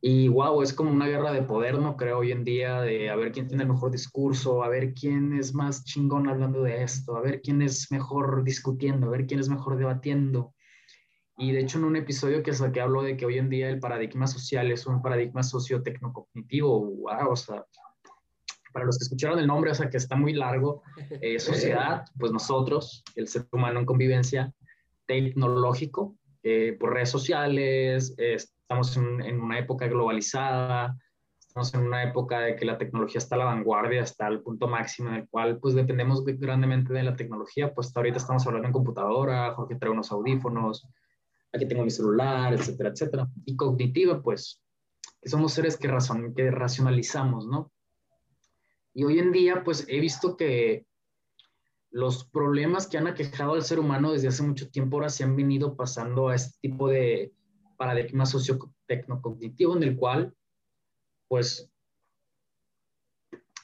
[0.06, 1.96] Y wow, es como una guerra de poder, ¿no?
[1.96, 5.32] Creo hoy en día, de a ver quién tiene el mejor discurso, a ver quién
[5.32, 9.40] es más chingón hablando de esto, a ver quién es mejor discutiendo, a ver quién
[9.40, 10.52] es mejor debatiendo.
[11.38, 13.80] Y de hecho en un episodio que saqué hablo de que hoy en día el
[13.80, 17.64] paradigma social es un paradigma sociotecnocognitivo, wow, o sea,
[18.74, 20.82] para los que escucharon el nombre, o sea, que está muy largo,
[21.22, 21.38] eh,
[21.80, 24.52] sociedad, pues nosotros, el ser humano en convivencia,
[25.06, 26.14] tecnológico,
[26.44, 30.94] eh, por redes sociales, estamos en, una época globalizada,
[31.40, 34.68] estamos en una época de que la tecnología está a la vanguardia, está al punto
[34.68, 38.72] máximo en el cual pues dependemos grandemente de la tecnología, pues ahorita estamos hablando en
[38.72, 40.86] computadora, Jorge trae unos audífonos,
[41.54, 43.28] aquí tengo mi celular, etcétera, etcétera.
[43.46, 44.62] Y cognitiva, pues,
[45.22, 47.72] que somos seres que, razon que racionalizamos, ¿no?
[48.92, 50.84] Y hoy en día, pues, he visto que
[51.94, 55.36] los problemas que han aquejado al ser humano desde hace mucho tiempo ahora se han
[55.36, 57.32] venido pasando a este tipo de
[57.78, 60.34] paradigma socio-tecnocognitivo en el cual,
[61.28, 61.70] pues,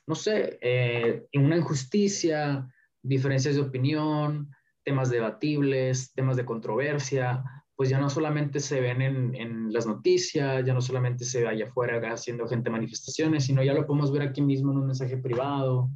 [0.06, 2.72] no sé, eh, una injusticia,
[3.02, 4.48] diferencias de opinión,
[4.84, 7.42] temas debatibles, temas de controversia,
[7.74, 11.48] pues ya no solamente se ven en, en, las noticias, ya no solamente se ve
[11.48, 15.16] allá afuera haciendo gente manifestaciones, sino ya lo podemos ver aquí mismo en un mensaje
[15.16, 15.90] privado,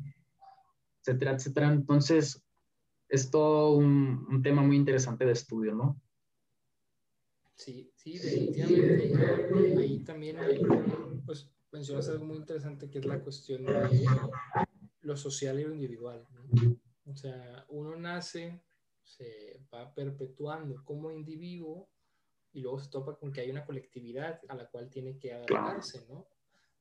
[1.05, 1.73] etcétera, etcétera.
[1.73, 2.43] Entonces,
[3.09, 6.01] es todo un, un tema muy interesante de estudio, ¿no?
[7.57, 9.79] Sí, sí, definitivamente.
[9.79, 10.37] Ahí también,
[11.25, 14.05] pues, mencionas algo muy interesante que es la cuestión de
[15.03, 16.27] lo social y lo individual.
[16.33, 16.77] ¿no?
[17.07, 18.63] O sea, uno nace,
[19.03, 21.89] se va perpetuando como individuo
[22.53, 26.07] y luego se topa con que hay una colectividad a la cual tiene que adaptarse,
[26.09, 26.27] ¿no?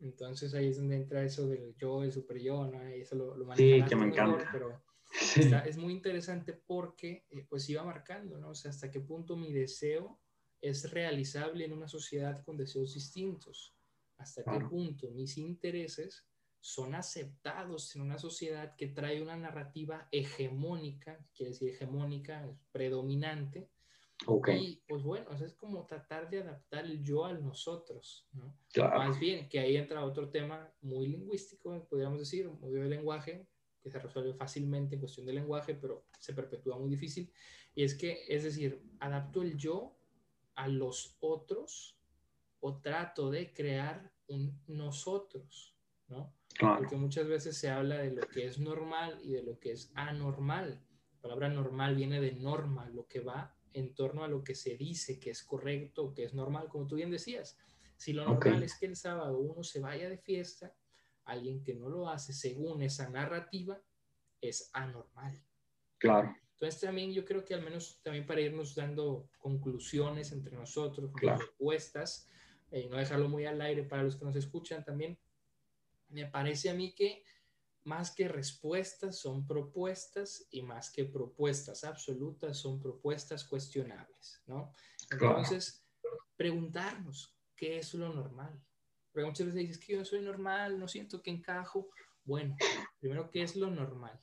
[0.03, 2.89] Entonces ahí es donde entra eso del yo, el super yo, ¿no?
[2.95, 4.49] Y eso lo, lo Sí, que me encanta.
[4.51, 4.83] pero
[5.37, 8.49] está, es muy interesante porque eh, pues iba marcando, ¿no?
[8.49, 10.19] O sea, hasta qué punto mi deseo
[10.61, 13.73] es realizable en una sociedad con deseos distintos.
[14.17, 16.25] Hasta qué punto mis intereses
[16.59, 23.69] son aceptados en una sociedad que trae una narrativa hegemónica, quiere decir hegemónica, predominante.
[24.57, 28.57] Y pues bueno, es como tratar de adaptar el yo al nosotros, ¿no?
[28.97, 33.47] Más bien, que ahí entra otro tema muy lingüístico, podríamos decir, muy de lenguaje,
[33.81, 37.31] que se resuelve fácilmente en cuestión de lenguaje, pero se perpetúa muy difícil.
[37.75, 39.97] Y es que, es decir, adapto el yo
[40.55, 41.99] a los otros
[42.61, 45.75] o trato de crear un nosotros,
[46.07, 46.33] ¿no?
[46.59, 49.91] Porque muchas veces se habla de lo que es normal y de lo que es
[49.95, 50.81] anormal.
[51.15, 54.77] La palabra normal viene de norma, lo que va en torno a lo que se
[54.77, 57.57] dice que es correcto, que es normal, como tú bien decías.
[57.97, 60.75] Si lo normal es que el sábado uno se vaya de fiesta,
[61.25, 63.81] alguien que no lo hace según esa narrativa
[64.41, 65.41] es anormal.
[65.97, 66.35] Claro.
[66.53, 71.39] Entonces también yo creo que al menos también para irnos dando conclusiones entre nosotros, claro.
[71.39, 72.29] respuestas,
[72.71, 75.17] y eh, no dejarlo muy al aire para los que nos escuchan también,
[76.09, 77.23] me parece a mí que
[77.85, 84.71] más que respuestas son propuestas y más que propuestas absolutas son propuestas cuestionables, ¿no?
[85.11, 85.85] Entonces,
[86.35, 88.61] preguntarnos qué es lo normal.
[89.11, 91.89] Porque muchas veces dices que yo no soy normal, no siento que encajo.
[92.23, 92.55] Bueno,
[92.99, 94.19] primero, ¿qué es lo normal?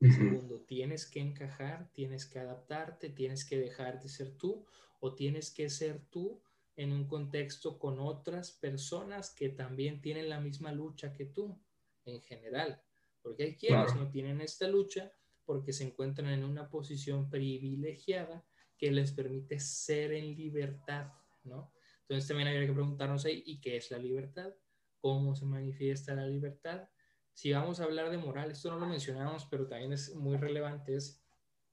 [0.00, 4.66] Segundo, tienes que encajar, tienes que adaptarte, tienes que dejar de ser tú
[5.00, 6.42] o tienes que ser tú
[6.76, 11.58] en un contexto con otras personas que también tienen la misma lucha que tú,
[12.04, 12.82] en general.
[13.22, 15.12] Porque hay quienes no tienen esta lucha
[15.44, 18.44] porque se encuentran en una posición privilegiada
[18.76, 21.12] que les permite ser en libertad,
[21.44, 21.72] ¿no?
[22.02, 24.54] Entonces también habría que preguntarnos ahí, ¿y qué es la libertad?
[24.98, 26.88] ¿Cómo se manifiesta la libertad?
[27.32, 30.96] Si vamos a hablar de moral, esto no lo mencionamos, pero también es muy relevante,
[30.96, 31.22] es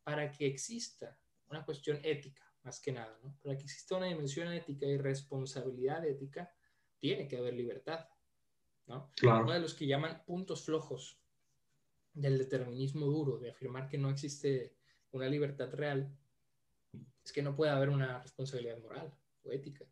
[0.04, 1.18] para que exista
[1.50, 3.38] una cuestión ética más que nada, ¿no?
[3.42, 6.54] Para que exista una dimensión ética y responsabilidad ética,
[7.00, 8.08] tiene que haber libertad.
[8.88, 9.12] ¿No?
[9.16, 9.44] Claro.
[9.44, 11.20] Uno de los que llaman puntos flojos
[12.14, 14.76] del determinismo duro, de afirmar que no existe
[15.12, 16.14] una libertad real,
[17.24, 19.14] es que no puede haber una responsabilidad moral
[19.44, 19.86] o ética.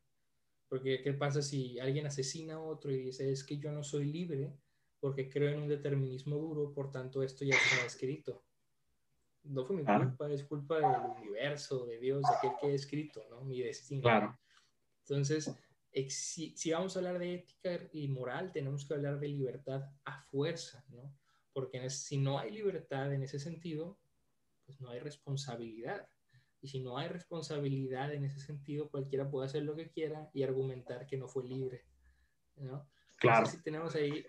[0.68, 4.06] Porque, ¿qué pasa si alguien asesina a otro y dice, es que yo no soy
[4.06, 4.54] libre
[5.00, 8.44] porque creo en un determinismo duro, por tanto esto ya está escrito?
[9.44, 13.26] No fue mi culpa, es culpa del universo, de Dios, de aquel que ha escrito,
[13.30, 13.42] ¿no?
[13.42, 14.02] Mi destino.
[14.02, 14.38] Claro.
[15.08, 15.56] Entonces,
[16.10, 20.22] si, si, vamos a hablar de ética y moral, tenemos que hablar de libertad a
[20.24, 21.16] fuerza, ¿no?
[21.54, 24.00] Porque si no hay libertad en ese sentido,
[24.66, 26.08] pues no hay responsabilidad.
[26.62, 30.44] Y si no hay responsabilidad en ese sentido, cualquiera puede hacer lo que quiera y
[30.44, 31.86] argumentar que no fue libre.
[32.58, 32.88] ¿no?
[33.18, 33.46] Claro.
[33.46, 34.26] si tenemos ahí,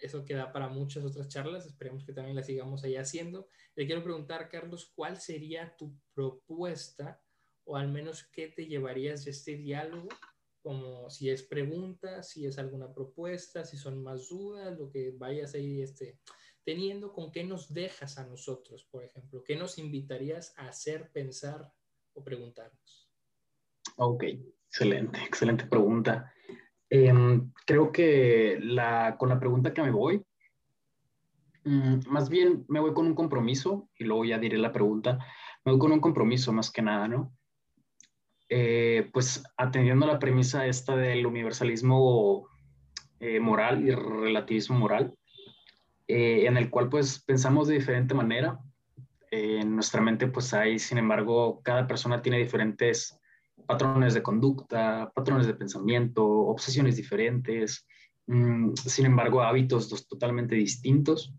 [0.00, 3.48] eso queda para muchas otras charlas, esperemos que también las sigamos ahí haciendo.
[3.74, 7.20] Le quiero preguntar, Carlos, ¿cuál sería tu propuesta
[7.64, 10.08] o al menos qué te llevarías de este diálogo?
[10.62, 15.54] Como si es pregunta, si es alguna propuesta, si son más dudas, lo que vayas
[15.54, 16.18] ahí este,
[16.64, 21.72] teniendo con qué nos dejas a nosotros, por ejemplo, qué nos invitarías a hacer, pensar
[22.12, 23.08] o preguntarnos.
[23.96, 24.24] Ok,
[24.66, 26.32] excelente, excelente pregunta.
[26.90, 30.24] Em, creo que la, con la pregunta que me voy,
[31.64, 35.18] mm, más bien me voy con un compromiso y luego ya diré la pregunta.
[35.64, 37.37] Me voy con un compromiso más que nada, ¿no?
[38.50, 42.48] Eh, pues atendiendo a la premisa esta del universalismo
[43.20, 45.14] eh, moral y relativismo moral,
[46.06, 48.58] eh, en el cual pues pensamos de diferente manera.
[49.30, 53.20] En nuestra mente pues hay, sin embargo, cada persona tiene diferentes
[53.66, 57.86] patrones de conducta, patrones de pensamiento, obsesiones diferentes,
[58.26, 61.34] mm, sin embargo, hábitos totalmente distintos.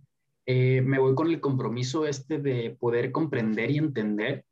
[0.46, 4.46] Me voy con el compromiso este de poder comprender y entender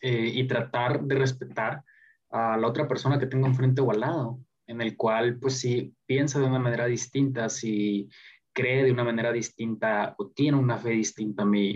[0.00, 1.82] y tratar de respetar
[2.30, 5.94] a la otra persona que tengo enfrente o al lado, en el cual, pues, si
[6.06, 8.08] piensa de una manera distinta, si
[8.52, 11.74] cree de una manera distinta o tiene una fe distinta a mí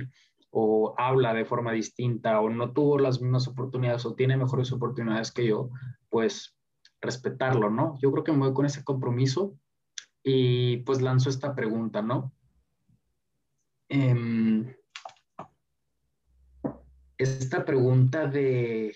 [0.51, 5.31] o habla de forma distinta o no tuvo las mismas oportunidades o tiene mejores oportunidades
[5.33, 5.71] que yo,
[6.09, 6.57] pues
[7.01, 7.99] respetarlo, ¿no?
[8.01, 9.55] Yo creo que me voy con ese compromiso
[10.23, 12.33] y pues lanzo esta pregunta, ¿no?
[13.89, 14.75] Em,
[17.19, 18.95] esta pregunta de...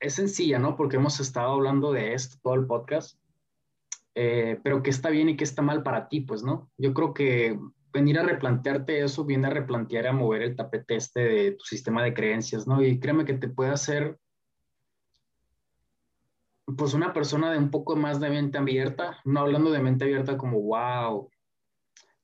[0.00, 0.76] Es sencilla, ¿no?
[0.76, 3.18] Porque hemos estado hablando de esto todo el podcast
[4.20, 6.72] eh, pero qué está bien y qué está mal para ti, pues, ¿no?
[6.76, 7.56] Yo creo que
[7.92, 12.02] venir a replantearte eso viene a replantear, a mover el tapete este de tu sistema
[12.02, 12.82] de creencias, ¿no?
[12.82, 14.18] Y créeme que te puede hacer,
[16.76, 20.36] pues, una persona de un poco más de mente abierta, no hablando de mente abierta
[20.36, 21.30] como, wow,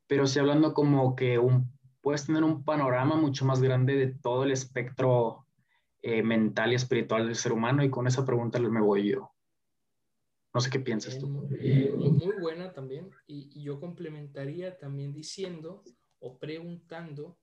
[0.09, 1.73] pero sí hablando como que un,
[2.05, 5.47] puedes tener un panorama mucho más grande de todo el espectro
[6.03, 9.33] eh, mental y espiritual del ser humano y con esa pregunta me voy yo.
[10.53, 11.27] No sé qué piensas tú.
[11.27, 13.11] Muy, buena también.
[13.27, 15.83] Y, yo complementaría también diciendo
[16.21, 17.39] o preguntando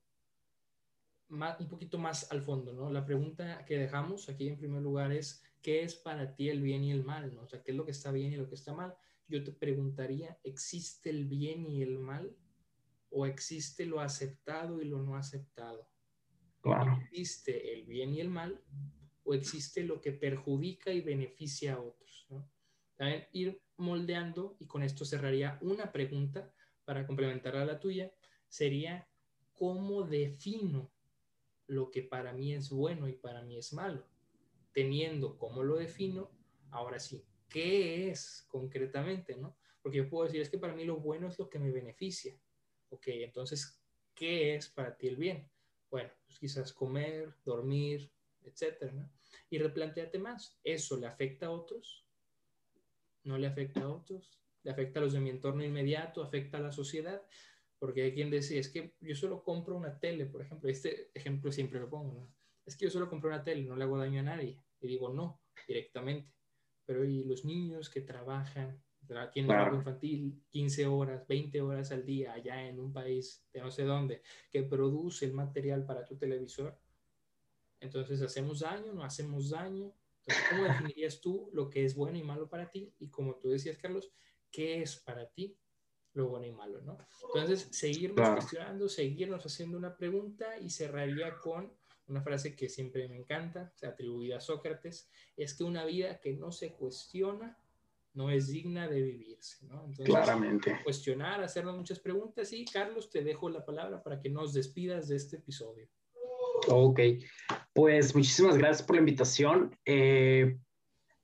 [1.28, 2.92] un poquito más al fondo, ¿no?
[2.92, 6.84] La pregunta que dejamos aquí en primer lugar es, ¿qué es para ti el bien
[6.84, 7.34] y el mal?
[7.34, 7.42] ¿no?
[7.42, 8.94] O sea, ¿qué es lo que está bien y lo que está mal?
[9.28, 12.36] Yo te preguntaría, ¿existe el bien y el mal?
[13.12, 15.88] ¿O existe lo aceptado y lo no aceptado?
[16.62, 16.98] Claro.
[17.04, 18.64] ¿Existe el bien y el mal?
[19.24, 22.26] ¿O existe lo que perjudica y beneficia a otros?
[22.30, 22.50] ¿no?
[23.34, 26.54] ir moldeando, y con esto cerraría una pregunta
[26.86, 28.14] para complementar a la tuya,
[28.48, 29.08] sería,
[29.54, 30.92] ¿cómo defino
[31.68, 34.06] lo que para mí es bueno y para mí es malo?
[34.72, 36.30] Teniendo cómo lo defino,
[36.70, 39.36] ahora sí, ¿qué es concretamente?
[39.36, 39.58] ¿no?
[39.82, 42.36] Porque yo puedo decir, es que para mí lo bueno es lo que me beneficia.
[42.92, 43.82] Ok, entonces,
[44.14, 45.50] ¿qué es para ti el bien?
[45.90, 48.10] Bueno, pues quizás comer, dormir,
[48.44, 49.12] etcétera, ¿no?
[49.50, 52.06] Y replanteate más, ¿eso le afecta a otros?
[53.24, 56.62] no le afecta a otros, le afecta a los de mi entorno inmediato, afecta a
[56.62, 57.22] la sociedad,
[57.80, 61.52] porque hay quien dice, es que yo solo compro una tele, por ejemplo, este ejemplo
[61.52, 62.34] siempre lo pongo, ¿no?
[62.66, 65.10] es que yo solo compro una tele, no le hago daño a nadie, y digo
[65.10, 66.32] no, directamente,
[66.86, 68.82] pero y los niños que trabajan,
[69.20, 73.62] aquí en el infantil, 15 horas, 20 horas al día, allá en un país de
[73.62, 76.78] no sé dónde, que produce el material para tu televisor,
[77.82, 78.94] entonces, ¿hacemos daño?
[78.94, 79.92] ¿No hacemos daño?
[80.20, 82.94] Entonces, ¿cómo definirías tú lo que es bueno y malo para ti?
[83.00, 84.14] Y como tú decías, Carlos,
[84.52, 85.58] ¿qué es para ti
[86.14, 86.80] lo bueno y malo?
[86.82, 86.98] ¿no?
[87.34, 91.74] Entonces, seguirnos cuestionando, seguirnos haciendo una pregunta y cerraría con
[92.08, 96.52] una frase que siempre me encanta, atribuida a Sócrates, es que una vida que no
[96.52, 97.58] se cuestiona
[98.14, 99.86] no es digna de vivirse, ¿no?
[99.86, 100.80] Entonces, Claramente.
[100.84, 105.16] cuestionar, hacernos muchas preguntas y Carlos, te dejo la palabra para que nos despidas de
[105.16, 105.88] este episodio.
[106.68, 107.00] Ok,
[107.74, 109.76] pues muchísimas gracias por la invitación.
[109.86, 110.58] Eh,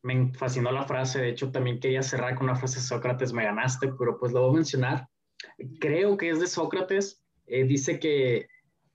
[0.01, 3.43] me fascinó la frase, de hecho también quería cerrar con una frase de Sócrates, me
[3.43, 5.07] ganaste, pero pues lo voy a mencionar.
[5.79, 8.47] Creo que es de Sócrates, eh, dice que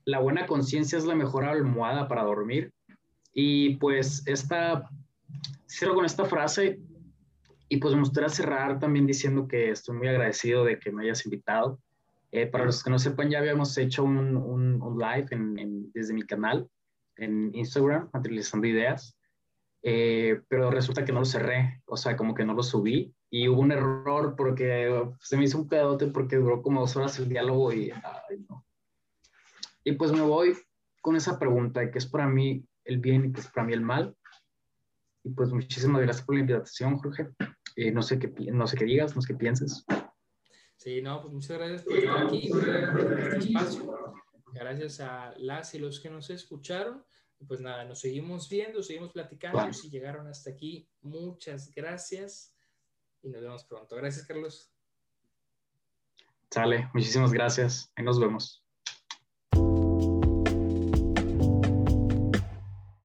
[0.05, 2.73] la buena conciencia es la mejor almohada para dormir.
[3.31, 4.89] Y pues esta,
[5.67, 6.79] cierro con esta frase
[7.69, 11.25] y pues me gustaría cerrar también diciendo que estoy muy agradecido de que me hayas
[11.25, 11.79] invitado.
[12.31, 16.23] Eh, para los que no sepan, ya habíamos hecho un, un, live en, desde mi
[16.23, 16.67] canal
[17.17, 19.15] en Instagram, materializando ideas.
[19.83, 23.49] Eh, pero resulta que no lo cerré, o sea, como que no lo subí y
[23.49, 24.89] hubo un error porque
[25.19, 27.91] se me hizo un pedote porque duró como dos horas el diálogo y,
[29.83, 30.55] y pues me voy
[31.01, 33.81] con esa pregunta, que es para mí el bien y que es para mí el
[33.81, 34.15] mal.
[35.23, 37.29] Y pues muchísimas gracias por la invitación, Jorge.
[37.75, 39.85] Eh, no, sé qué, no sé qué digas, no sé qué pienses.
[40.75, 44.13] Sí, no, pues muchas gracias por estar aquí, por este espacio.
[44.53, 47.03] Gracias a las y los que nos escucharon
[47.47, 49.71] pues nada, nos seguimos viendo, seguimos platicando.
[49.73, 52.55] Si llegaron hasta aquí, muchas gracias
[53.21, 53.95] y nos vemos pronto.
[53.95, 54.71] Gracias, Carlos.
[56.49, 57.91] Sale, muchísimas gracias.
[57.95, 58.62] Ahí nos vemos.